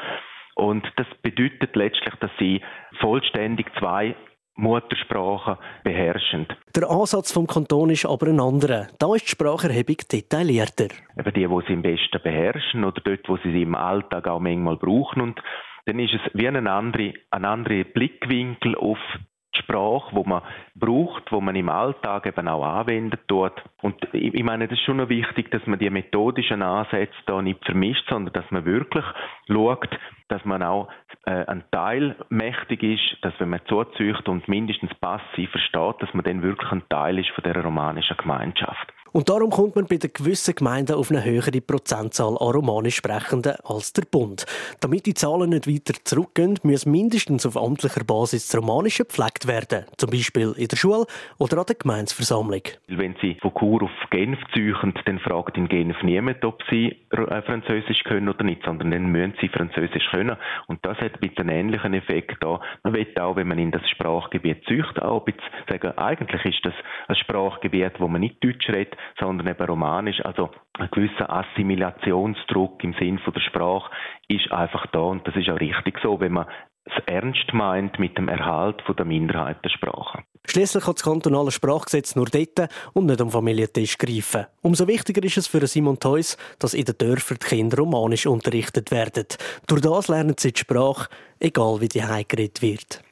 Und 0.58 0.88
das 0.96 1.06
bedeutet 1.22 1.76
letztlich, 1.76 2.16
dass 2.20 2.32
sie 2.40 2.62
vollständig 3.00 3.68
zwei 3.78 4.16
Muttersprache 4.58 5.58
beherrschend. 5.84 6.56
Der 6.76 6.90
Ansatz 6.90 7.32
vom 7.32 7.48
Kanton 7.48 7.92
ist 7.92 8.06
aber 8.06 8.28
ein 8.28 8.40
anderer. 8.40 8.88
Da 9.00 9.16
ist 9.16 9.26
die 9.26 9.32
Spracherhebung 9.32 9.98
detaillierter. 10.12 10.88
Eben 11.18 11.34
die, 11.34 11.48
die 11.48 11.68
sie 11.68 11.74
am 11.74 11.82
besten 11.82 12.22
beherrschen 12.22 12.84
oder 12.84 13.02
dort, 13.02 13.30
wo 13.30 13.38
sie 13.38 13.52
sie 13.52 13.62
im 13.62 13.76
Alltag 13.76 14.28
auch 14.28 14.40
manchmal 14.40 14.78
brauchen. 14.78 15.22
Und 15.22 15.42
dann 15.86 16.00
ist 16.00 16.14
es 16.14 16.22
wie 16.34 16.48
ein 16.48 16.68
anderer, 16.68 17.14
ein 17.32 17.46
anderer 17.46 17.84
Blickwinkel 17.84 18.76
auf 18.76 18.98
die 19.14 19.27
Sprache, 19.58 20.16
wo 20.16 20.24
man 20.24 20.42
braucht, 20.76 21.32
wo 21.32 21.42
man 21.42 21.56
im 21.56 21.70
Alltag 21.70 22.26
eben 22.26 22.48
auch 22.48 22.64
anwenden 22.64 23.20
tut. 23.28 23.54
Und 23.82 23.96
ich 24.14 24.44
meine, 24.44 24.68
das 24.68 24.78
ist 24.78 24.86
schon 24.86 24.98
noch 24.98 25.10
wichtig, 25.10 25.52
dass 25.52 25.66
man 25.66 25.80
die 25.80 25.90
methodischen 25.90 26.62
Ansätze 26.62 27.16
da 27.26 27.42
nicht 27.42 27.64
vermischt, 27.66 28.08
sondern 28.10 28.34
dass 28.34 28.50
man 28.52 28.66
wirklich 28.66 29.06
schaut, 29.48 29.90
dass 30.30 30.44
man 30.46 30.64
auch 30.64 30.90
äh, 31.26 31.46
ein 31.46 31.64
Teil 31.72 32.16
mächtig 32.30 32.84
ist, 32.84 33.18
dass 33.22 33.34
wenn 33.40 33.50
man 33.50 33.66
zuzücht 33.66 34.28
und 34.28 34.48
mindestens 34.48 34.94
passiv 34.96 35.50
versteht, 35.52 35.96
dass 36.02 36.14
man 36.14 36.24
dann 36.24 36.42
wirklich 36.42 36.72
ein 36.72 36.88
Teil 36.90 37.20
ist 37.20 37.30
von 37.30 37.44
der 37.44 37.62
romanischen 37.64 38.18
Gemeinschaft. 38.18 38.94
Und 39.18 39.30
darum 39.30 39.50
kommt 39.50 39.76
man 39.76 39.88
bei 39.88 39.98
den 39.98 40.14
gewissen 40.14 40.54
Gemeinden 40.54 40.94
auf 40.94 41.10
eine 41.10 41.26
höhere 41.26 41.60
Prozentzahl 41.60 42.38
an 42.40 42.52
Romanisch 42.52 42.98
Sprechenden 42.98 43.56
als 43.64 43.92
der 43.92 44.04
Bund. 44.04 44.46
Damit 44.80 45.08
die 45.08 45.16
Zahlen 45.16 45.50
nicht 45.50 45.66
weiter 45.66 45.96
zurückgehen, 46.04 46.60
muss 46.62 46.86
mindestens 46.86 47.44
auf 47.48 47.58
amtlicher 47.58 48.04
Basis 48.04 48.48
das 48.48 48.62
Romanische 48.62 49.06
gepflegt 49.06 49.48
werden. 49.48 49.86
Zum 49.98 50.12
Beispiel 50.12 50.54
in 50.56 50.68
der 50.68 50.78
Schule 50.78 51.08
oder 51.40 51.58
an 51.58 51.66
der 51.66 51.78
Gemeinsversammlung. 51.78 52.62
Wenn 52.90 53.16
Sie 53.20 53.36
von 53.42 53.56
Chur 53.56 53.82
auf 53.82 54.10
Genf 54.12 54.38
ziehen, 54.54 54.94
dann 55.06 55.18
fragt 55.18 55.58
in 55.58 55.68
Genf 55.68 55.98
niemand, 56.04 56.46
ob 56.46 56.62
Sie 56.70 56.96
äh, 57.10 57.42
Französisch 57.42 58.04
können 58.04 58.30
oder 58.30 58.44
nicht, 58.44 58.62
sondern 58.66 58.92
dann 58.92 59.08
müssen 59.08 59.34
Sie 59.42 59.50
Französisch 59.50 60.12
können. 60.12 60.38
Und 60.68 60.86
das 60.86 61.00
hat 61.00 61.20
mit 61.24 61.40
einem 61.40 61.50
ähnlichen 61.50 61.96
Effekt 61.96 62.44
da. 62.44 62.62
Man 62.84 62.94
will 62.94 63.08
auch, 63.20 63.36
wenn 63.36 63.48
man 63.48 63.58
in 63.58 63.72
das 63.72 63.82
Sprachgebiet 63.90 64.64
zücht, 64.68 65.02
auch 65.02 65.26
sagen, 65.68 65.98
eigentlich 65.98 66.46
ist 66.46 66.64
das 66.64 66.74
ein 67.08 67.16
Sprachgebiet, 67.16 68.00
wo 68.00 68.08
man 68.08 68.22
nicht 68.22 68.44
Deutsch 68.44 68.70
redet, 68.70 68.96
sondern 69.20 69.48
eben 69.48 69.66
Romanisch. 69.66 70.24
Also 70.24 70.50
ein 70.78 70.90
gewisser 70.92 71.30
Assimilationsdruck 71.30 72.84
im 72.84 72.94
Sinn 72.94 73.20
von 73.20 73.34
der 73.34 73.42
Sprache 73.42 73.92
ist 74.28 74.52
einfach 74.52 74.86
da 74.88 75.00
und 75.00 75.28
das 75.28 75.36
ist 75.36 75.50
auch 75.50 75.60
richtig 75.60 76.00
so, 76.02 76.20
wenn 76.20 76.34
man 76.34 76.48
es 76.86 77.04
ernst 77.06 77.54
meint 77.54 78.00
mit 78.00 78.18
dem 78.18 78.30
Erhalt 78.30 78.82
von 78.84 78.96
der 78.96 79.06
Minderheitensprache. 79.06 80.24
Schließlich 80.46 80.88
hat 80.88 80.96
das 80.96 81.04
kantonale 81.04 81.52
Sprachgesetz 81.52 82.16
nur 82.16 82.28
dort 82.28 82.70
und 82.94 83.08
nicht 83.08 83.20
am 83.20 83.30
Familientisch 83.30 83.98
greifen. 83.98 84.46
Umso 84.62 84.88
wichtiger 84.88 85.22
ist 85.24 85.38
es 85.38 85.48
für 85.48 85.66
Simon 85.68 86.00
Theus, 86.00 86.38
dass 86.60 86.74
in 86.74 86.86
den 86.86 86.98
Dörfern 86.98 87.38
die 87.42 87.48
Kinder 87.48 87.78
romanisch 87.78 88.26
unterrichtet 88.26 88.92
werden. 88.92 89.26
Durch 89.68 89.82
das 89.82 90.08
lernen 90.08 90.36
sie 90.38 90.54
die 90.54 90.60
Sprache, 90.60 91.10
egal 91.40 91.82
wie 91.82 91.90
die 91.90 92.00
geredet 92.00 92.62
wird. 92.62 93.04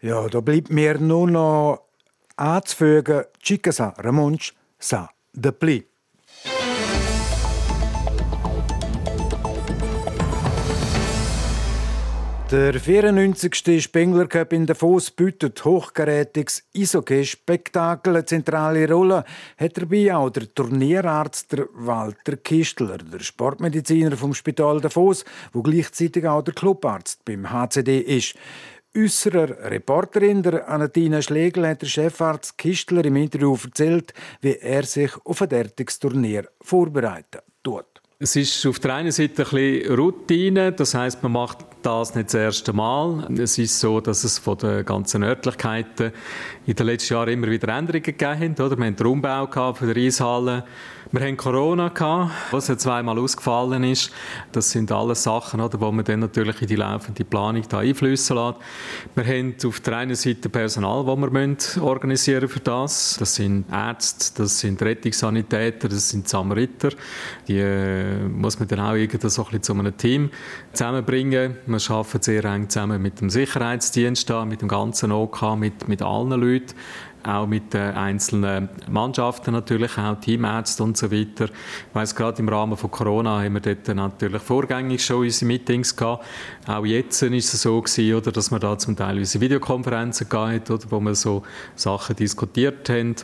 Ja, 0.00 0.26
da 0.28 0.40
bleibt 0.40 0.70
mir 0.70 0.98
nur 0.98 1.30
noch 1.30 1.80
anzufügen, 2.36 3.24
Chica 3.42 3.70
sa 3.70 3.94
Ramonsch 3.98 4.54
sa 4.78 5.10
de 5.32 5.52
pli. 5.52 5.84
Der 12.50 12.80
94. 12.80 13.80
Spengler 13.80 14.26
Cup 14.26 14.52
in 14.52 14.66
Davos 14.66 15.12
bietet 15.12 15.64
hochgerätiges 15.64 16.64
Eishockey-Spektakel 16.76 18.16
eine 18.16 18.24
zentrale 18.24 18.90
Rolle. 18.92 19.24
Hat 19.56 19.76
dabei 19.76 20.12
auch 20.12 20.30
der 20.30 20.52
Turnierarzt 20.52 21.52
der 21.52 21.68
Walter 21.74 22.36
Kistler, 22.38 22.98
der 22.98 23.20
Sportmediziner 23.20 24.16
vom 24.16 24.34
Spital 24.34 24.80
Davos, 24.80 25.24
wo 25.52 25.62
gleichzeitig 25.62 26.26
auch 26.26 26.42
der 26.42 26.54
Clubarzt 26.54 27.24
beim 27.24 27.52
HCD 27.52 28.00
ist. 28.00 28.34
Unserer 28.92 29.70
Reporterin, 29.70 30.42
der 30.42 30.68
Anatina 30.68 31.22
Schlegel, 31.22 31.64
hat 31.68 31.82
der 31.82 31.86
Chefarzt 31.86 32.58
Kistler 32.58 33.04
im 33.04 33.14
Interview 33.14 33.56
erzählt, 33.62 34.12
wie 34.40 34.56
er 34.56 34.82
sich 34.82 35.12
auf 35.24 35.42
ein 35.42 35.48
derartiges 35.48 36.00
Turnier 36.00 36.48
vorbereitet 36.60 37.44
tut. 37.62 37.84
Es 38.18 38.34
ist 38.34 38.66
auf 38.66 38.80
der 38.80 38.96
einen 38.96 39.12
Seite 39.12 39.44
ein 39.44 39.50
bisschen 39.50 39.94
Routine, 39.94 40.72
das 40.72 40.94
heißt, 40.94 41.22
man 41.22 41.32
macht 41.32 41.58
das 41.82 42.16
nicht 42.16 42.26
das 42.26 42.34
erste 42.34 42.72
Mal. 42.72 43.28
Es 43.38 43.58
ist 43.58 43.78
so, 43.78 44.00
dass 44.00 44.24
es 44.24 44.38
von 44.38 44.58
den 44.58 44.84
ganzen 44.84 45.22
Örtlichkeiten 45.22 46.12
in 46.66 46.74
den 46.74 46.86
letzten 46.86 47.14
Jahren 47.14 47.30
immer 47.30 47.46
wieder 47.48 47.68
Änderungen 47.68 48.02
gegeben 48.02 48.40
hat. 48.40 48.60
Oder? 48.60 48.76
Wir 48.76 48.86
haben 48.86 48.96
den 48.96 49.06
Umbau 49.06 49.72
für 49.72 49.94
die 49.94 50.04
Reishalle. 50.04 50.64
Wir 51.12 51.22
haben 51.22 51.36
Corona 51.36 51.88
gehabt, 51.88 52.30
was 52.52 52.68
ja 52.68 52.78
zweimal 52.78 53.18
ausgefallen 53.18 53.82
ist. 53.82 54.12
Das 54.52 54.70
sind 54.70 54.92
alles 54.92 55.24
Sachen, 55.24 55.60
wo 55.60 55.90
man 55.90 56.04
dann 56.04 56.20
natürlich 56.20 56.62
in 56.62 56.68
die 56.68 56.76
laufende 56.76 57.24
Planung 57.24 57.64
da 57.68 57.80
einflüssen 57.80 58.36
lässt. 58.36 58.58
Wir 59.16 59.24
haben 59.24 59.56
auf 59.66 59.80
der 59.80 59.96
einen 59.96 60.14
Seite 60.14 60.48
Personal, 60.48 61.04
das 61.04 61.16
wir 61.16 61.30
müssen 61.30 61.82
organisieren 61.82 62.48
für 62.48 62.60
das. 62.60 63.16
Das 63.18 63.34
sind 63.34 63.64
Ärzte, 63.72 64.40
das 64.40 64.60
sind 64.60 64.80
Rettungssanitäter, 64.80 65.88
das 65.88 66.10
sind 66.10 66.28
Samariter. 66.28 66.90
Die 67.48 67.58
äh, 67.58 68.28
muss 68.28 68.60
man 68.60 68.68
dann 68.68 68.78
auch 68.78 68.94
irgendwie 68.94 69.28
so 69.28 69.42
ein 69.42 69.46
bisschen 69.46 69.62
zu 69.64 69.72
einem 69.72 69.96
Team 69.96 70.30
zusammenbringen. 70.72 71.56
Wir 71.66 71.90
arbeiten 71.90 72.22
sehr 72.22 72.44
eng 72.44 72.68
zusammen 72.68 73.02
mit 73.02 73.20
dem 73.20 73.30
Sicherheitsdienst, 73.30 74.30
mit 74.46 74.62
dem 74.62 74.68
ganzen 74.68 75.10
OK, 75.10 75.56
mit, 75.56 75.88
mit 75.88 76.02
allen 76.02 76.30
Leuten 76.30 76.72
auch 77.22 77.46
mit 77.46 77.74
den 77.74 77.92
einzelnen 77.92 78.68
Mannschaften 78.88 79.52
natürlich, 79.52 79.96
auch 79.98 80.20
Teamärzte 80.20 80.82
und 80.82 80.96
so 80.96 81.10
weiter. 81.10 81.46
Ich 81.46 81.94
weiss, 81.94 82.14
gerade 82.14 82.40
im 82.40 82.48
Rahmen 82.48 82.76
von 82.76 82.90
Corona 82.90 83.42
haben 83.42 83.54
wir 83.54 83.60
dort 83.60 83.88
natürlich 83.94 84.42
vorgängig 84.42 85.04
schon 85.04 85.22
unsere 85.22 85.46
Meetings 85.46 85.94
gehabt. 85.96 86.24
Auch 86.66 86.84
jetzt 86.84 87.22
ist 87.22 87.54
es 87.54 87.62
so 87.62 87.80
gewesen, 87.80 88.14
oder, 88.14 88.32
dass 88.32 88.50
wir 88.50 88.58
da 88.58 88.78
zum 88.78 88.96
Teil 88.96 89.18
unsere 89.18 89.42
Videokonferenzen 89.42 90.28
gehabt 90.28 90.70
oder, 90.70 90.84
wo 90.90 91.00
wir 91.00 91.14
so 91.14 91.42
Sachen 91.74 92.16
diskutiert 92.16 92.88
haben. 92.88 93.16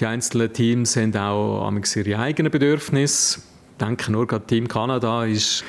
Die 0.00 0.06
einzelnen 0.06 0.52
Teams 0.52 0.96
haben 0.96 1.16
auch 1.16 1.70
ihre 1.94 2.18
eigenen 2.18 2.50
Bedürfnisse. 2.50 3.40
Ich 3.72 3.84
denke 3.84 4.12
nur 4.12 4.26
gerade 4.26 4.46
Team 4.46 4.68
Kanada 4.68 5.24
ist 5.24 5.64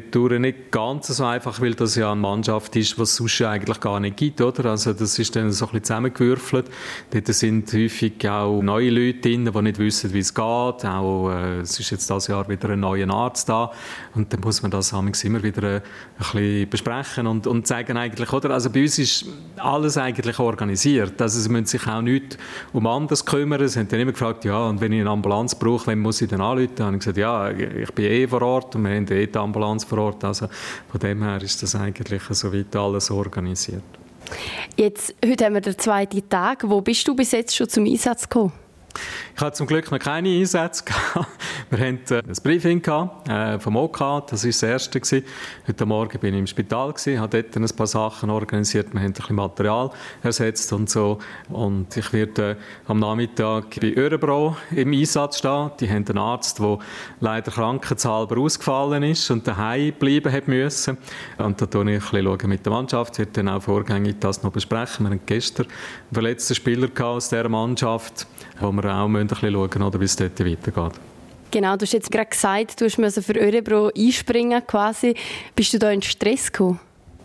dort 0.00 0.40
nicht 0.40 0.70
ganz 0.70 1.08
so 1.08 1.24
einfach, 1.24 1.60
weil 1.60 1.74
das 1.74 1.96
ja 1.96 2.12
eine 2.12 2.20
Mannschaft 2.20 2.74
ist, 2.76 2.98
was 2.98 3.10
es 3.10 3.16
sonst 3.16 3.42
eigentlich 3.42 3.80
gar 3.80 4.00
nicht 4.00 4.16
gibt, 4.16 4.40
oder? 4.40 4.70
Also 4.70 4.92
das 4.92 5.18
ist 5.18 5.34
dann 5.36 5.50
so 5.52 5.66
ein 5.66 5.72
bisschen 5.72 5.84
zusammengewürfelt. 5.84 6.70
Dort 7.10 7.26
sind 7.28 7.72
häufig 7.72 8.28
auch 8.28 8.62
neue 8.62 8.90
Leute 8.90 9.20
drin, 9.20 9.50
die 9.52 9.62
nicht 9.62 9.78
wissen, 9.78 10.12
wie 10.12 10.20
es 10.20 10.34
geht. 10.34 10.42
Auch, 10.42 11.30
äh, 11.30 11.60
es 11.60 11.78
ist 11.78 11.90
jetzt 11.90 12.08
dieses 12.08 12.26
Jahr 12.26 12.48
wieder 12.48 12.70
ein 12.70 12.80
neuer 12.80 13.08
Arzt 13.10 13.48
da 13.48 13.70
und 14.14 14.32
dann 14.32 14.40
muss 14.40 14.62
man 14.62 14.70
das 14.70 14.92
immer 15.24 15.42
wieder 15.42 15.62
äh, 15.62 15.76
ein 15.76 15.82
bisschen 16.18 16.70
besprechen 16.70 17.26
und, 17.26 17.46
und 17.46 17.66
sagen 17.66 17.96
eigentlich, 17.96 18.32
oder? 18.32 18.50
Also 18.50 18.70
bei 18.70 18.82
uns 18.82 18.98
ist 18.98 19.26
alles 19.56 19.96
eigentlich 19.98 20.38
organisiert. 20.38 21.20
Also 21.20 21.40
sie 21.40 21.48
müssen 21.48 21.66
sich 21.66 21.86
auch 21.86 22.02
nicht 22.02 22.38
um 22.72 22.86
anders 22.86 23.24
kümmern. 23.24 23.66
Sie 23.68 23.78
haben 23.78 23.88
dann 23.88 24.00
immer 24.00 24.12
gefragt, 24.12 24.44
ja, 24.44 24.66
und 24.66 24.80
wenn 24.80 24.92
ich 24.92 25.00
eine 25.00 25.10
Ambulanz 25.10 25.54
brauche, 25.54 25.88
wann 25.88 26.00
muss 26.00 26.20
ich 26.20 26.28
dann 26.28 26.40
anrufen? 26.40 26.72
Habe 26.80 26.96
ich 26.96 27.00
gesagt, 27.00 27.18
ja, 27.18 27.50
ich 27.50 27.92
bin 27.92 28.04
eh 28.06 28.26
vor 28.26 28.42
Ort 28.42 28.74
und 28.74 28.84
wir 28.84 28.94
haben 28.94 29.06
eh 29.08 29.26
die 29.26 29.38
Ambulanz 29.38 29.81
ganz 29.82 29.84
vor 29.84 29.98
Ort. 29.98 30.24
Also 30.24 30.48
von 30.90 31.00
dem 31.00 31.22
her 31.22 31.42
ist 31.42 31.62
das 31.62 31.74
eigentlich 31.74 32.22
soweit 32.30 32.74
alles 32.76 33.10
organisiert. 33.10 33.82
Jetzt, 34.76 35.14
heute 35.24 35.44
haben 35.44 35.54
wir 35.54 35.60
den 35.60 35.78
zweiten 35.78 36.28
Tag. 36.28 36.64
Wo 36.68 36.80
bist 36.80 37.06
du 37.06 37.14
bis 37.14 37.32
jetzt 37.32 37.54
schon 37.54 37.68
zum 37.68 37.84
Einsatz 37.84 38.28
gekommen? 38.28 38.52
Ich 39.34 39.40
hatte 39.40 39.56
zum 39.56 39.66
Glück 39.66 39.90
noch 39.90 39.98
keine 39.98 40.28
Einsätze. 40.28 40.84
Wir 41.70 41.78
hatten 41.78 42.14
äh, 42.14 42.18
ein 42.18 42.34
Briefing 42.42 42.82
äh, 43.28 43.58
vom 43.58 43.76
OK, 43.76 43.98
das 44.26 44.44
war 44.44 44.50
das 44.50 44.62
erste. 44.62 45.00
Heute 45.66 45.86
Morgen 45.86 46.18
bin 46.18 46.34
ich 46.34 46.40
im 46.40 46.46
Spital, 46.46 46.94
habe 47.16 47.42
dort 47.42 47.56
ein 47.56 47.76
paar 47.76 47.86
Sachen 47.86 48.30
organisiert, 48.30 48.92
wir 48.92 49.00
haben 49.00 49.06
ein 49.06 49.12
bisschen 49.14 49.36
Material 49.36 49.90
ersetzt 50.22 50.72
und 50.72 50.90
so. 50.90 51.18
Und 51.48 51.96
ich 51.96 52.12
werde 52.12 52.50
äh, 52.52 52.56
am 52.86 52.98
Nachmittag 52.98 53.80
bei 53.80 53.96
Örebro 53.96 54.56
im 54.70 54.92
Einsatz 54.92 55.38
stehen. 55.38 55.70
Die 55.80 55.88
haben 55.88 56.06
einen 56.06 56.18
Arzt, 56.18 56.58
der 56.58 56.78
leider 57.20 57.50
krankheitshalber 57.50 58.38
ausgefallen 58.38 59.02
ist 59.02 59.30
und 59.30 59.48
daheim 59.48 59.92
bleiben 59.98 60.32
hat 60.32 60.46
müssen. 60.46 60.98
Und 61.38 61.60
da 61.60 61.66
schaue 61.72 61.90
ich 61.90 62.12
ein 62.12 62.22
bisschen 62.22 62.48
mit 62.48 62.66
der 62.66 62.72
Mannschaft, 62.72 63.14
ich 63.14 63.18
werde 63.20 63.32
dann 63.32 63.48
auch 63.48 63.62
vorgängig 63.62 64.16
das 64.20 64.42
noch 64.42 64.52
besprechen. 64.52 65.06
Wir 65.06 65.10
hatten 65.10 65.26
gestern 65.26 65.66
einen 65.66 65.74
verletzten 66.12 66.54
Spieler 66.54 66.88
aus 67.02 67.28
dieser 67.28 67.48
Mannschaft, 67.48 68.26
wo 68.60 68.72
wir 68.72 68.81
auch 68.86 69.08
ein 69.08 69.26
bisschen 69.26 69.52
schauen, 69.52 70.00
wie 70.00 70.04
es 70.04 70.16
dort 70.16 70.40
weitergeht. 70.40 71.00
Genau, 71.50 71.76
du 71.76 71.82
hast 71.82 71.92
jetzt 71.92 72.10
gerade 72.10 72.30
gesagt, 72.30 72.80
du 72.80 72.88
musst 72.98 73.22
für 73.22 73.38
Örebro 73.38 73.90
einspringen 73.96 74.66
quasi. 74.66 75.14
Bist 75.54 75.74
du 75.74 75.78
da 75.78 75.90
in 75.90 76.00
Stress 76.00 76.50
gekommen? 76.50 76.80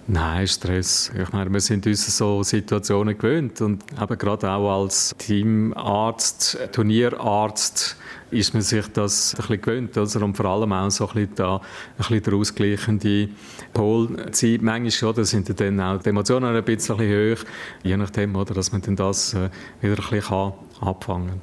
Nein, 0.10 0.48
Stress. 0.48 1.12
Ich 1.22 1.34
meine, 1.34 1.52
wir 1.52 1.60
sind 1.60 1.86
uns 1.86 2.18
so 2.18 2.42
Situationen 2.42 3.18
gewöhnt 3.18 3.60
und 3.60 3.84
eben 4.02 4.18
gerade 4.18 4.50
auch 4.50 4.84
als 4.84 5.14
Teamarzt, 5.18 6.58
Turnierarzt 6.72 7.98
ist 8.32 8.54
man 8.54 8.64
sich 8.64 8.88
das 8.94 9.34
ein 9.34 9.38
bisschen 9.38 9.62
gewöhnt. 9.62 9.98
Also, 9.98 10.24
und 10.24 10.38
vor 10.38 10.46
allem 10.46 10.72
auch 10.72 10.90
so 10.92 11.10
ein 11.10 11.14
bisschen, 11.14 11.36
da, 11.36 11.56
ein 11.58 11.62
bisschen 11.98 12.24
der 12.24 12.34
ausgleichende 12.36 13.30
Pol 13.74 14.32
sein. 14.32 14.60
Manchmal 14.62 15.12
oder, 15.12 15.26
sind 15.26 15.60
dann 15.60 15.82
auch 15.82 16.02
die 16.02 16.10
Emotionen 16.10 16.56
ein 16.56 16.64
bisschen 16.64 16.98
hoch, 17.00 17.44
je 17.84 17.98
nachdem, 17.98 18.38
oder, 18.38 18.54
dass 18.54 18.72
man 18.72 18.82
dann 18.82 18.96
das 18.96 19.34
äh, 19.34 19.50
wieder 19.82 20.02
ein 20.02 20.10
bisschen 20.10 20.54
abfangen 20.80 21.28
kann. 21.28 21.42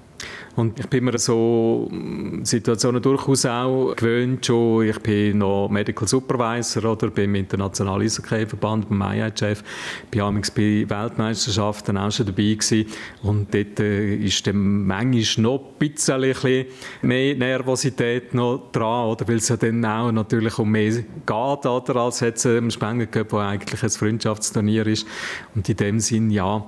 Und 0.56 0.78
ich 0.78 0.86
bin 0.86 1.04
mir 1.04 1.18
so 1.18 1.88
mm, 1.90 2.44
Situationen 2.44 3.02
durchaus 3.02 3.44
auch 3.46 3.94
gewöhnt 3.96 4.46
schon. 4.46 4.88
Ich 4.88 4.98
bin 5.00 5.38
noch 5.38 5.68
Medical 5.68 6.06
Supervisor 6.06 6.84
oder 6.92 7.10
beim 7.10 7.34
Internationalen 7.34 8.02
Eishockey-Verband, 8.02 8.88
beim 8.88 9.02
IHF. 9.02 9.64
Bin 10.10 10.20
amigs 10.20 10.50
bei 10.50 10.84
Weltmeisterschaften 10.88 11.96
auch 11.98 12.12
schon 12.12 12.26
dabei 12.26 12.54
gewesen. 12.54 12.86
Und 13.22 13.52
dort 13.52 13.80
äh, 13.80 14.14
ist 14.16 14.46
dann 14.46 14.86
manchmal 14.86 15.42
noch 15.42 15.60
ein 15.80 15.90
bisschen 15.90 16.66
mehr 17.02 17.34
Nervosität 17.34 18.32
noch 18.34 18.70
dran, 18.70 19.08
oder? 19.08 19.26
Weil 19.26 19.36
es 19.36 19.48
ja 19.48 19.56
dann 19.56 19.84
auch 19.84 20.12
natürlich 20.12 20.58
um 20.58 20.70
mehr 20.70 20.92
geht, 20.92 21.26
oder? 21.66 21.96
Als 21.96 22.20
jetzt 22.20 22.44
im 22.44 22.70
Spengler 22.70 23.06
Cup, 23.06 23.32
wo 23.32 23.38
eigentlich 23.38 23.82
ein 23.82 23.90
Freundschaftsturnier 23.90 24.86
ist. 24.86 25.06
Und 25.54 25.68
in 25.68 25.76
dem 25.76 26.00
Sinn, 26.00 26.30
ja, 26.30 26.64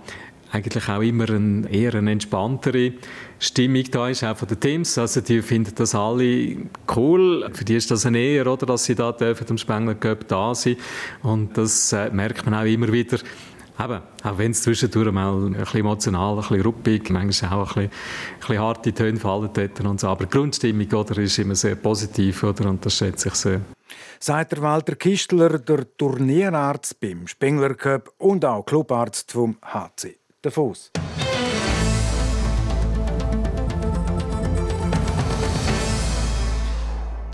eigentlich 0.52 0.88
auch 0.88 1.02
immer 1.02 1.28
eine 1.28 1.68
eher 1.70 1.94
eine 1.94 2.12
entspanntere 2.12 2.92
Stimmung 3.38 3.84
da 3.90 4.08
ist, 4.08 4.24
auch 4.24 4.36
von 4.36 4.48
den 4.48 4.60
Teams. 4.60 4.96
Also 4.98 5.20
die 5.20 5.42
finden 5.42 5.74
das 5.74 5.94
alle 5.94 6.56
cool. 6.94 7.48
Für 7.52 7.64
die 7.64 7.76
ist 7.76 7.90
das 7.90 8.06
ein 8.06 8.14
eher, 8.14 8.46
oder, 8.46 8.66
dass 8.66 8.84
sie 8.84 8.94
da 8.94 9.12
dürfen 9.12 9.46
am 9.50 9.58
Spengler 9.58 9.94
Cup 9.94 10.26
da 10.28 10.54
sind. 10.54 10.78
Und 11.22 11.56
das 11.56 11.92
äh, 11.92 12.10
merkt 12.10 12.44
man 12.46 12.54
auch 12.54 12.64
immer 12.64 12.90
wieder. 12.90 13.18
Eben, 13.78 14.00
auch 14.22 14.38
wenn 14.38 14.52
es 14.52 14.62
zwischendurch 14.62 15.12
mal 15.12 15.34
ein 15.34 15.52
bisschen 15.52 15.80
emotional, 15.80 16.32
ein 16.32 16.40
bisschen 16.40 16.62
ruppig, 16.62 17.10
manchmal 17.10 17.52
auch 17.52 17.76
ein 17.76 17.88
bisschen, 17.88 17.90
ein 17.90 18.40
bisschen 18.40 18.58
harte 18.58 18.94
Töne 18.94 19.18
fallen 19.18 19.50
dort 19.52 19.80
und 19.80 20.00
so. 20.00 20.08
Aber 20.08 20.24
die 20.24 20.30
Grundstimmung 20.30 20.90
oder, 20.92 21.18
ist 21.18 21.38
immer 21.38 21.54
sehr 21.54 21.74
positiv 21.74 22.42
oder, 22.42 22.70
und 22.70 22.84
das 22.86 22.96
schätze 22.96 23.28
ich 23.28 23.34
sehr. 23.34 23.60
Sagt 24.18 24.52
der 24.52 24.62
Walter 24.62 24.96
Kistler, 24.96 25.58
der 25.58 25.94
Turnierarzt 25.96 26.98
beim 27.00 27.26
Spengler 27.26 27.74
Cup 27.74 28.12
und 28.16 28.46
auch 28.46 28.64
Clubarzt 28.64 29.32
vom 29.32 29.58
HC 29.62 30.16
Davos. 30.40 30.90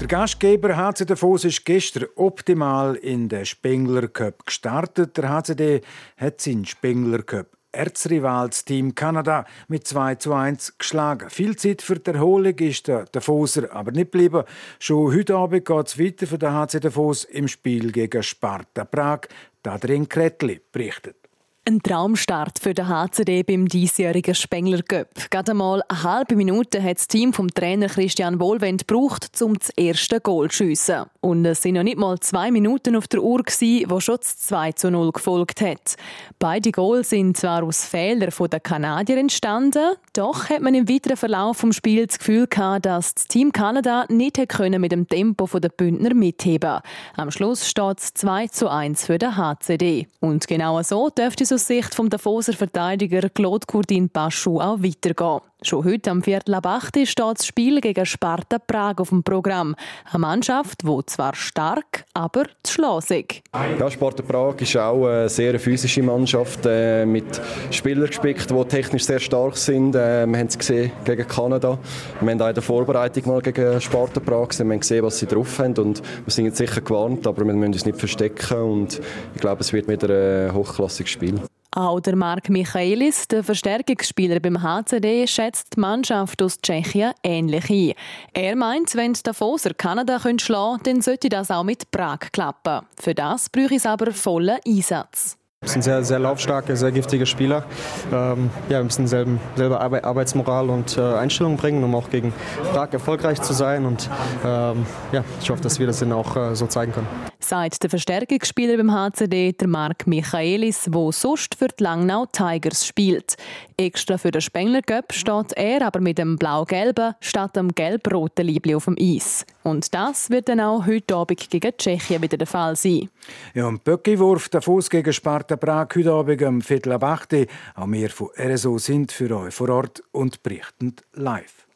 Der 0.02 0.08
Gastgeber 0.08 0.76
HC 0.76 1.04
Davos 1.04 1.44
ist 1.44 1.64
gestern 1.64 2.08
optimal 2.16 2.96
in 2.96 3.28
den 3.28 3.46
Spengler 3.46 4.08
Cup 4.08 4.44
gestartet. 4.44 5.16
Der 5.16 5.28
HCD 5.28 5.80
hat 6.16 6.40
seinen 6.40 6.64
Spengler 6.64 7.22
Cup 7.22 7.46
Erzrivalsteam 7.70 8.96
Kanada 8.96 9.46
mit 9.68 9.86
2 9.86 10.16
zu 10.16 10.32
1 10.32 10.76
geschlagen. 10.76 11.30
Viel 11.30 11.54
Zeit 11.54 11.82
für 11.82 12.00
die 12.00 12.10
Erholung 12.10 12.58
ist 12.58 12.88
der 12.88 13.04
Davoser 13.04 13.72
aber 13.72 13.92
nicht 13.92 14.10
geblieben. 14.10 14.42
Schon 14.80 15.14
heute 15.14 15.36
Abend 15.36 15.64
geht 15.64 15.86
es 15.86 15.96
weiter 15.96 16.26
für 16.26 16.38
den 16.38 16.52
HC 16.52 16.80
Davos 16.80 17.22
im 17.22 17.46
Spiel 17.46 17.92
gegen 17.92 18.24
Sparta 18.24 18.84
Prag. 18.84 19.28
Adrian 19.62 20.08
Kretli 20.08 20.60
berichtet. 20.72 21.21
Ein 21.64 21.80
Traumstart 21.80 22.58
für 22.58 22.74
den 22.74 22.88
HCD 22.88 23.44
beim 23.44 23.68
diesjährigen 23.68 24.34
Spengler 24.34 24.82
Cup. 24.82 25.30
Gerade 25.30 25.52
einmal 25.52 25.80
eine 25.88 26.02
halbe 26.02 26.34
Minute 26.34 26.82
hat 26.82 26.98
das 26.98 27.06
Team 27.06 27.32
vom 27.32 27.54
Trainer 27.54 27.86
Christian 27.86 28.40
Wohlwend 28.40 28.88
gebraucht, 28.88 29.40
um 29.40 29.56
das 29.56 29.70
erste 29.76 30.20
Goal 30.20 30.50
zu 30.50 30.64
schiessen. 30.64 31.04
Und 31.20 31.44
es 31.44 31.62
sind 31.62 31.74
noch 31.74 31.84
nicht 31.84 31.98
mal 31.98 32.18
zwei 32.18 32.50
Minuten 32.50 32.96
auf 32.96 33.06
der 33.06 33.22
Uhr, 33.22 33.44
gewesen, 33.44 33.88
wo 33.88 34.00
schon 34.00 34.16
das 34.16 34.38
2 34.38 34.72
zu 34.72 34.90
0 34.90 35.12
gefolgt 35.12 35.60
hat. 35.60 35.94
Beide 36.40 36.72
Goals 36.72 37.10
sind 37.10 37.36
zwar 37.36 37.62
aus 37.62 37.84
Fehlern 37.84 38.32
der 38.50 38.58
Kanadier 38.58 39.18
entstanden, 39.18 39.94
doch 40.12 40.50
hat 40.50 40.60
man 40.60 40.74
im 40.74 40.88
weiteren 40.88 41.16
Verlauf 41.16 41.60
des 41.60 41.76
Spiels 41.76 42.08
das 42.08 42.18
Gefühl 42.18 42.46
gehabt, 42.46 42.86
dass 42.86 43.14
das 43.14 43.28
Team 43.28 43.52
Kanada 43.52 44.04
nicht 44.08 44.38
mit 44.60 44.92
dem 44.92 45.08
Tempo 45.08 45.46
der 45.58 45.70
Bündner 45.70 46.14
mitheben 46.14 46.80
Am 47.16 47.30
Schluss 47.30 47.68
steht 47.68 47.98
es 47.98 48.14
2 48.14 48.48
zu 48.48 48.70
1 48.70 49.06
für 49.06 49.18
den 49.18 49.36
HCD. 49.36 50.08
Und 50.20 50.46
genau 50.46 50.82
so 50.82 51.08
dürfte 51.08 51.44
es 51.44 51.52
aus 51.52 51.66
Sicht 51.66 51.98
des 51.98 52.08
Davoser 52.10 52.52
Verteidiger 52.52 53.28
Claude 53.30 53.66
Courdin 53.66 54.10
Paschou 54.10 54.60
auch 54.60 54.82
weitergehen. 54.82 55.40
Schon 55.64 55.84
heute 55.84 56.10
am 56.10 56.24
Viertel 56.24 56.54
ab 56.54 56.66
8 56.66 57.06
steht 57.06 57.38
das 57.38 57.46
Spiel 57.46 57.80
gegen 57.80 58.04
Sparta 58.04 58.58
Prag 58.58 58.94
auf 58.98 59.10
dem 59.10 59.22
Programm. 59.22 59.76
Eine 60.10 60.18
Mannschaft, 60.18 60.82
die 60.82 61.06
zwar 61.06 61.36
stark, 61.36 62.04
aber 62.14 62.46
zu 62.64 62.72
schlosig. 62.74 63.44
Ja, 63.78 63.88
Sparta 63.88 64.24
Prag 64.24 64.56
ist 64.60 64.76
auch 64.76 65.06
eine 65.06 65.28
sehr 65.28 65.60
physische 65.60 66.02
Mannschaft 66.02 66.66
äh, 66.66 67.06
mit 67.06 67.40
Spielern 67.70 68.08
gespickt, 68.08 68.50
die 68.50 68.64
technisch 68.64 69.04
sehr 69.04 69.20
stark 69.20 69.56
sind. 69.56 69.94
Äh, 69.94 70.26
wir 70.26 70.38
haben 70.38 70.48
es 70.48 70.58
gesehen 70.58 70.90
gegen 71.04 71.28
Kanada. 71.28 71.78
Wir 72.20 72.30
haben 72.32 72.42
auch 72.42 72.48
in 72.48 72.54
der 72.54 72.62
Vorbereitung 72.62 73.28
mal 73.28 73.40
gegen 73.40 73.80
Sparta 73.80 74.18
Prag 74.18 74.48
gesehen. 74.48 74.66
Wir 74.66 74.74
haben 74.74 74.80
gesehen, 74.80 75.04
was 75.04 75.20
sie 75.20 75.26
drauf 75.26 75.60
haben 75.60 75.76
und 75.78 76.02
wir 76.24 76.32
sind 76.32 76.46
jetzt 76.46 76.58
sicher 76.58 76.80
gewarnt, 76.80 77.24
aber 77.24 77.46
wir 77.46 77.54
müssen 77.54 77.72
uns 77.72 77.86
nicht 77.86 77.98
verstecken 78.00 78.58
und 78.58 79.00
ich 79.32 79.40
glaube, 79.40 79.60
es 79.60 79.72
wird 79.72 79.86
wieder 79.86 80.48
ein 80.48 80.54
hochklassiges 80.54 81.12
Spiel. 81.12 81.40
Auch 81.74 82.00
der 82.00 82.16
Mark 82.16 82.50
Michaelis, 82.50 83.28
der 83.28 83.42
Verstärkungsspieler 83.42 84.40
beim 84.40 84.62
HCD, 84.62 85.26
schätzt 85.26 85.74
die 85.74 85.80
Mannschaft 85.80 86.42
aus 86.42 86.60
Tschechien 86.60 87.14
ähnlich 87.22 87.70
ein. 87.70 87.94
Er 88.34 88.56
meint, 88.56 88.94
wenn 88.94 89.14
die 89.14 89.22
Davoser 89.22 89.72
Kanada 89.72 90.20
schlagen 90.20 90.38
können, 90.42 90.80
dann 90.84 91.00
sollte 91.00 91.30
das 91.30 91.50
auch 91.50 91.64
mit 91.64 91.90
Prag 91.90 92.18
klappen. 92.30 92.86
Für 93.00 93.14
das 93.14 93.48
bräuchte 93.48 93.76
es 93.76 93.86
aber 93.86 94.12
vollen 94.12 94.58
Einsatz. 94.66 95.38
Wir 95.62 95.70
sind 95.70 95.82
sehr, 95.82 96.04
sehr 96.04 96.18
laufstarke, 96.18 96.76
sehr 96.76 96.92
giftige 96.92 97.24
Spieler. 97.24 97.64
Ähm, 98.12 98.50
ja, 98.68 98.78
wir 98.78 98.84
müssen 98.84 99.06
selben, 99.06 99.40
selber 99.56 99.80
Arbeitsmoral 99.80 100.68
und 100.68 100.98
äh, 100.98 101.00
Einstellung 101.00 101.56
bringen, 101.56 101.82
um 101.84 101.94
auch 101.94 102.10
gegen 102.10 102.34
Prag 102.72 102.92
erfolgreich 102.92 103.40
zu 103.40 103.54
sein. 103.54 103.86
Und 103.86 104.10
ähm, 104.44 104.84
ja, 105.12 105.24
ich 105.40 105.48
hoffe, 105.48 105.62
dass 105.62 105.78
wir 105.78 105.86
das 105.86 106.00
dann 106.00 106.12
auch 106.12 106.36
äh, 106.36 106.54
so 106.54 106.66
zeigen 106.66 106.92
können. 106.92 107.31
Sagt 107.52 107.82
der 107.82 107.90
Verstärkungsspieler 107.90 108.78
beim 108.78 108.90
HCD, 108.90 109.52
der 109.52 109.68
Marc 109.68 110.06
Michaelis, 110.06 110.84
der 110.84 111.12
sonst 111.12 111.54
für 111.54 111.68
die 111.68 111.82
Langnau 111.82 112.24
Tigers 112.24 112.86
spielt. 112.86 113.36
Extra 113.76 114.16
für 114.16 114.30
den 114.30 114.40
Spengler 114.40 114.80
Cup 114.80 115.12
steht 115.12 115.52
er 115.52 115.86
aber 115.86 116.00
mit 116.00 116.16
dem 116.16 116.38
blau-gelben 116.38 117.14
statt 117.20 117.54
dem 117.54 117.68
gelb-roten 117.74 118.46
Liebling 118.46 118.76
auf 118.76 118.86
dem 118.86 118.96
Eis. 118.98 119.44
Und 119.64 119.92
das 119.92 120.30
wird 120.30 120.48
dann 120.48 120.60
auch 120.60 120.86
heute 120.86 121.14
Abend 121.14 121.50
gegen 121.50 121.76
Tschechien 121.76 122.22
wieder 122.22 122.38
der 122.38 122.46
Fall 122.46 122.74
sein. 122.74 123.10
Ja, 123.52 123.66
und 123.66 123.84
Böckiwurf, 123.84 124.48
der 124.48 124.62
Fuß 124.62 124.88
gegen 124.88 125.12
Sparta 125.12 125.56
Prag 125.56 125.88
heute 125.94 126.10
Abend 126.10 126.40
um 126.40 126.62
Viertel 126.62 126.92
ab 126.92 127.04
8 127.04 127.34
Auch 127.74 127.86
wir 127.86 128.08
von 128.08 128.28
RSO 128.34 128.78
sind 128.78 129.12
für 129.12 129.30
euch 129.36 129.52
vor 129.52 129.68
Ort 129.68 130.02
und 130.12 130.42
berichten 130.42 130.96
live. 131.12 131.66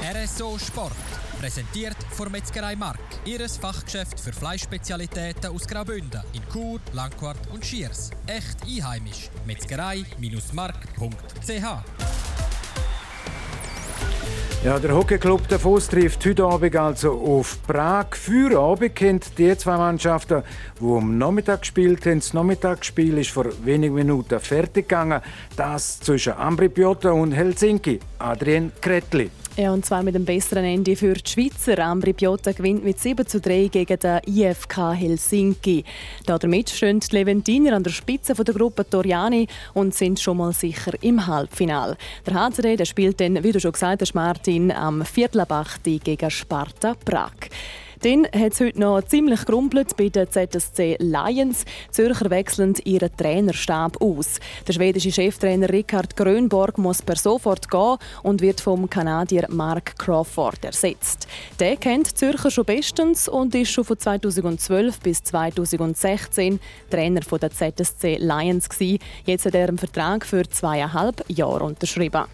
RSO 0.00 0.56
Sport. 0.56 1.11
Präsentiert 1.42 1.96
von 2.12 2.30
Metzgerei 2.30 2.76
Mark. 2.76 3.00
Ihres 3.24 3.56
Fachgeschäft 3.56 4.20
für 4.20 4.32
Fleischspezialitäten 4.32 5.50
aus 5.50 5.66
Graubünden 5.66 6.20
in 6.34 6.42
Chur, 6.52 6.78
Langquart 6.92 7.40
und 7.52 7.66
Schiers. 7.66 8.12
Echt 8.28 8.58
einheimisch. 8.64 9.28
Metzgerei-mark.ch 9.44 11.64
ja, 14.64 14.78
der 14.78 14.94
Hockeyclub 14.94 15.48
Davos 15.48 15.88
trifft 15.88 16.24
heute 16.24 16.44
Abend 16.44 16.76
also 16.76 17.20
auf 17.20 17.58
Prag. 17.66 18.14
Für 18.14 18.56
Abend 18.56 18.94
kennt 18.94 19.36
die 19.36 19.58
zwei 19.58 19.76
Mannschaften, 19.76 20.44
die 20.80 20.84
am 20.84 21.18
Nachmittag 21.18 21.62
gespielt 21.62 22.06
haben. 22.06 22.20
Das 22.20 22.32
Nachmittagsspiel 22.32 23.18
ist 23.18 23.30
vor 23.30 23.46
wenigen 23.64 23.96
Minuten 23.96 24.38
fertig 24.38 24.88
gegangen. 24.88 25.20
Das 25.56 25.98
zwischen 25.98 26.34
Ambri 26.34 26.68
Piotta 26.68 27.10
und 27.10 27.32
Helsinki. 27.32 27.98
Adrian 28.20 28.70
Kretli. 28.80 29.32
Ja, 29.54 29.70
und 29.70 29.84
zwar 29.84 30.02
mit 30.02 30.14
dem 30.14 30.24
besseren 30.24 30.64
Ende 30.64 30.96
für 30.96 31.12
die 31.12 31.30
Schweizer. 31.30 31.78
Ambri 31.78 32.14
Piotta 32.14 32.52
gewinnt 32.52 32.84
mit 32.84 32.98
7 32.98 33.26
zu 33.26 33.38
3 33.38 33.68
gegen 33.68 33.98
den 33.98 34.20
IFK 34.26 34.94
Helsinki. 34.94 35.84
Damit 36.24 36.70
stehen 36.70 37.00
die 37.00 37.14
Leventiner 37.14 37.76
an 37.76 37.82
der 37.82 37.90
Spitze 37.90 38.32
der 38.32 38.54
Gruppe 38.54 38.88
Toriani 38.88 39.46
und 39.74 39.94
sind 39.94 40.20
schon 40.20 40.38
mal 40.38 40.54
sicher 40.54 40.92
im 41.02 41.26
Halbfinale. 41.26 41.98
Der 42.26 42.32
HCD 42.32 42.76
der 42.76 42.86
spielt 42.86 43.20
dann, 43.20 43.44
wie 43.44 43.52
du 43.52 43.60
schon 43.60 43.72
gesagt 43.72 44.00
hast, 44.00 44.14
Martin, 44.14 44.72
am 44.72 45.04
Viertel 45.04 45.44
gegen 45.84 46.30
Sparta 46.30 46.94
Prag. 47.04 47.34
Dann 48.02 48.24
hat 48.24 48.52
es 48.52 48.60
heute 48.60 48.80
noch 48.80 49.00
ziemlich 49.02 49.44
gerumpelt 49.44 49.96
bei 49.96 50.08
den 50.08 50.28
ZSC 50.28 50.96
Lions. 50.98 51.64
Zürcher 51.92 52.30
wechseln 52.30 52.74
ihren 52.84 53.16
Trainerstab 53.16 54.02
aus. 54.02 54.40
Der 54.66 54.72
schwedische 54.72 55.12
Cheftrainer 55.12 55.68
Richard 55.68 56.16
Grönborg 56.16 56.78
muss 56.78 57.00
per 57.00 57.14
sofort 57.14 57.70
gehen 57.70 57.98
und 58.24 58.40
wird 58.40 58.60
vom 58.60 58.90
Kanadier 58.90 59.46
Mark 59.50 59.96
Crawford 60.00 60.64
ersetzt. 60.64 61.28
Der 61.60 61.76
kennt 61.76 62.18
Zürcher 62.18 62.50
schon 62.50 62.64
bestens 62.64 63.28
und 63.28 63.54
ist 63.54 63.70
schon 63.70 63.84
von 63.84 63.96
2012 63.96 64.98
bis 64.98 65.22
2016 65.22 66.58
Trainer 66.90 67.20
der 67.20 67.50
ZSC 67.52 68.16
Lions 68.16 68.68
Jetzt 69.24 69.46
hat 69.46 69.54
er 69.54 69.68
einen 69.68 69.78
Vertrag 69.78 70.26
für 70.26 70.42
zweieinhalb 70.48 71.22
Jahre 71.28 71.62
unterschrieben. 71.62 72.24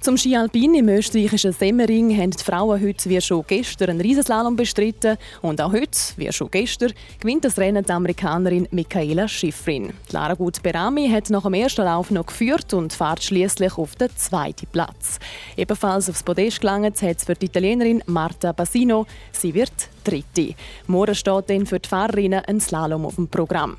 Zum 0.00 0.16
Ski 0.16 0.34
Alpin 0.34 0.74
im 0.74 0.88
österreichischen 0.88 1.52
Semmering 1.52 2.16
haben 2.16 2.30
die 2.30 2.42
Frauen 2.42 2.80
heute 2.80 3.10
wie 3.10 3.20
schon 3.20 3.44
gestern 3.46 3.90
einen 3.90 4.00
Riesenslalom 4.00 4.56
bestritten. 4.56 5.18
Und 5.42 5.60
auch 5.60 5.74
heute, 5.74 5.98
wie 6.16 6.32
schon 6.32 6.50
gestern, 6.50 6.94
gewinnt 7.20 7.44
das 7.44 7.58
Rennen 7.58 7.84
die 7.84 7.92
Amerikanerin 7.92 8.66
Michaela 8.70 9.28
Schifrin. 9.28 9.92
Lara 10.10 10.32
Gut-Berami 10.32 11.10
hat 11.10 11.28
nach 11.28 11.42
dem 11.42 11.52
ersten 11.52 11.84
Lauf 11.84 12.10
noch 12.10 12.24
geführt 12.24 12.72
und 12.72 12.94
fährt 12.94 13.22
schließlich 13.22 13.76
auf 13.76 13.94
den 13.96 14.08
zweiten 14.16 14.68
Platz. 14.72 15.18
Ebenfalls 15.54 16.08
aufs 16.08 16.22
Podest 16.22 16.62
gelangt 16.62 17.02
hat 17.02 17.18
es 17.18 17.24
für 17.24 17.34
die 17.34 17.44
Italienerin 17.44 18.02
Marta 18.06 18.52
Basino. 18.52 19.04
Sie 19.32 19.52
wird 19.52 19.90
Dritte. 20.02 20.54
Morgen 20.86 21.14
steht 21.14 21.50
dann 21.50 21.66
für 21.66 21.78
die 21.78 21.88
Fahrerinnen 21.90 22.42
ein 22.46 22.58
Slalom 22.58 23.04
auf 23.04 23.16
dem 23.16 23.28
Programm. 23.28 23.76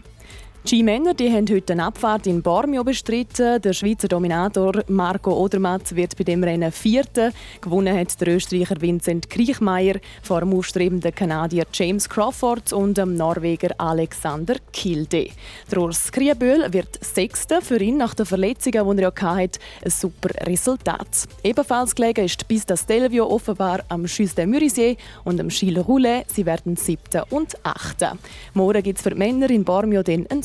Die 0.69 0.83
Männer 0.83 1.15
die 1.15 1.29
haben 1.29 1.49
heute 1.49 1.73
eine 1.73 1.85
Abfahrt 1.85 2.27
in 2.27 2.43
Bormio 2.43 2.83
bestritten. 2.83 3.59
Der 3.61 3.73
Schweizer 3.73 4.07
Dominator 4.07 4.83
Marco 4.87 5.33
Odermatt 5.33 5.95
wird 5.95 6.15
bei 6.15 6.23
dem 6.23 6.43
Rennen 6.43 6.71
Vierter. 6.71 7.31
Gewonnen 7.59 7.97
hat 7.97 8.21
der 8.21 8.35
Österreicher 8.35 8.79
Vincent 8.79 9.27
Kriechmeier 9.27 9.95
vor 10.21 10.41
dem 10.41 10.53
aufstrebenden 10.53 11.15
Kanadier 11.15 11.65
James 11.73 12.07
Crawford 12.07 12.73
und 12.73 12.95
dem 12.95 13.15
Norweger 13.15 13.71
Alexander 13.79 14.55
Kilde. 14.71 15.29
Der 15.71 15.77
Urs 15.79 16.11
Krieböhl 16.11 16.71
wird 16.71 17.03
Sechster. 17.03 17.61
Für 17.63 17.81
ihn 17.81 17.97
nach 17.97 18.13
den 18.13 18.27
Verletzungen, 18.27 18.97
die 18.97 19.03
er 19.03 19.13
ja 19.19 19.35
hatte, 19.35 19.59
ein 19.83 19.89
super 19.89 20.29
Resultat. 20.45 21.27
Ebenfalls 21.43 21.95
gelegen 21.95 22.25
ist 22.25 22.47
Pista 22.47 22.77
Stelvio 22.77 23.25
offenbar 23.27 23.83
am 23.89 24.07
Schüsse 24.07 24.35
de 24.35 24.45
Murisier 24.45 24.95
und 25.23 25.39
am 25.39 25.49
Gilles 25.49 25.87
Roulet. 25.87 26.25
Sie 26.29 26.45
werden 26.45 26.77
Siebter 26.77 27.25
und 27.31 27.55
Achter. 27.63 28.15
Morgen 28.53 28.83
gibt 28.83 28.99
es 28.99 29.03
für 29.03 29.09
die 29.09 29.17
Männer 29.17 29.49
in 29.49 29.65
Bormio 29.65 30.03
den 30.03 30.27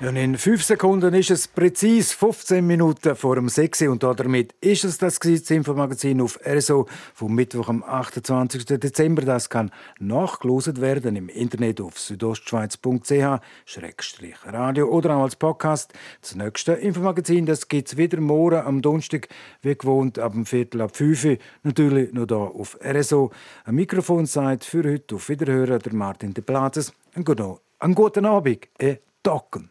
Und 0.00 0.16
in 0.16 0.36
fünf 0.36 0.64
Sekunden 0.64 1.14
ist 1.14 1.30
es 1.30 1.46
präzise 1.46 2.16
15 2.16 2.66
Minuten 2.66 3.14
vor 3.14 3.36
dem 3.36 3.48
6 3.48 3.82
und 3.82 4.02
damit 4.02 4.52
ist 4.60 4.82
es 4.82 4.98
das, 4.98 5.18
Infomagazin 5.18 6.20
auf 6.20 6.40
RSO 6.44 6.88
vom 7.14 7.32
Mittwoch 7.32 7.68
am 7.68 7.84
28. 7.84 8.64
Dezember. 8.64 9.22
Das 9.22 9.48
kann 9.48 9.70
nachgelost 10.00 10.80
werden 10.80 11.14
im 11.14 11.28
Internet 11.28 11.80
auf 11.80 12.00
südostschweiz.ch-radio 12.00 14.88
oder 14.88 15.16
auch 15.16 15.22
als 15.22 15.36
Podcast. 15.36 15.92
Das 16.20 16.34
nächste 16.34 16.72
Infomagazin 16.72 17.46
gibt 17.46 17.88
es 17.88 17.96
wieder 17.96 18.20
morgen 18.20 18.66
am 18.66 18.82
Donnerstag, 18.82 19.28
wie 19.62 19.76
gewohnt, 19.76 20.18
ab 20.18 20.32
dem 20.32 20.44
Viertel 20.44 20.80
ab 20.80 20.96
5 20.96 21.24
Uhr. 21.24 21.36
Natürlich 21.62 22.12
noch 22.12 22.26
hier 22.26 22.36
auf 22.36 22.76
RSO. 22.84 23.30
Ein 23.64 23.76
Mikrofon 23.76 24.26
sagt 24.26 24.64
für 24.64 24.82
heute 24.82 25.14
auf 25.14 25.28
Wiederhören 25.28 25.78
der 25.78 25.94
Martin 25.94 26.34
de 26.34 26.42
Platzes. 26.42 26.92
Einen 27.14 27.94
guten 27.94 28.26
Abend, 28.26 28.66
äh, 28.78 28.96
Docken. 29.22 29.70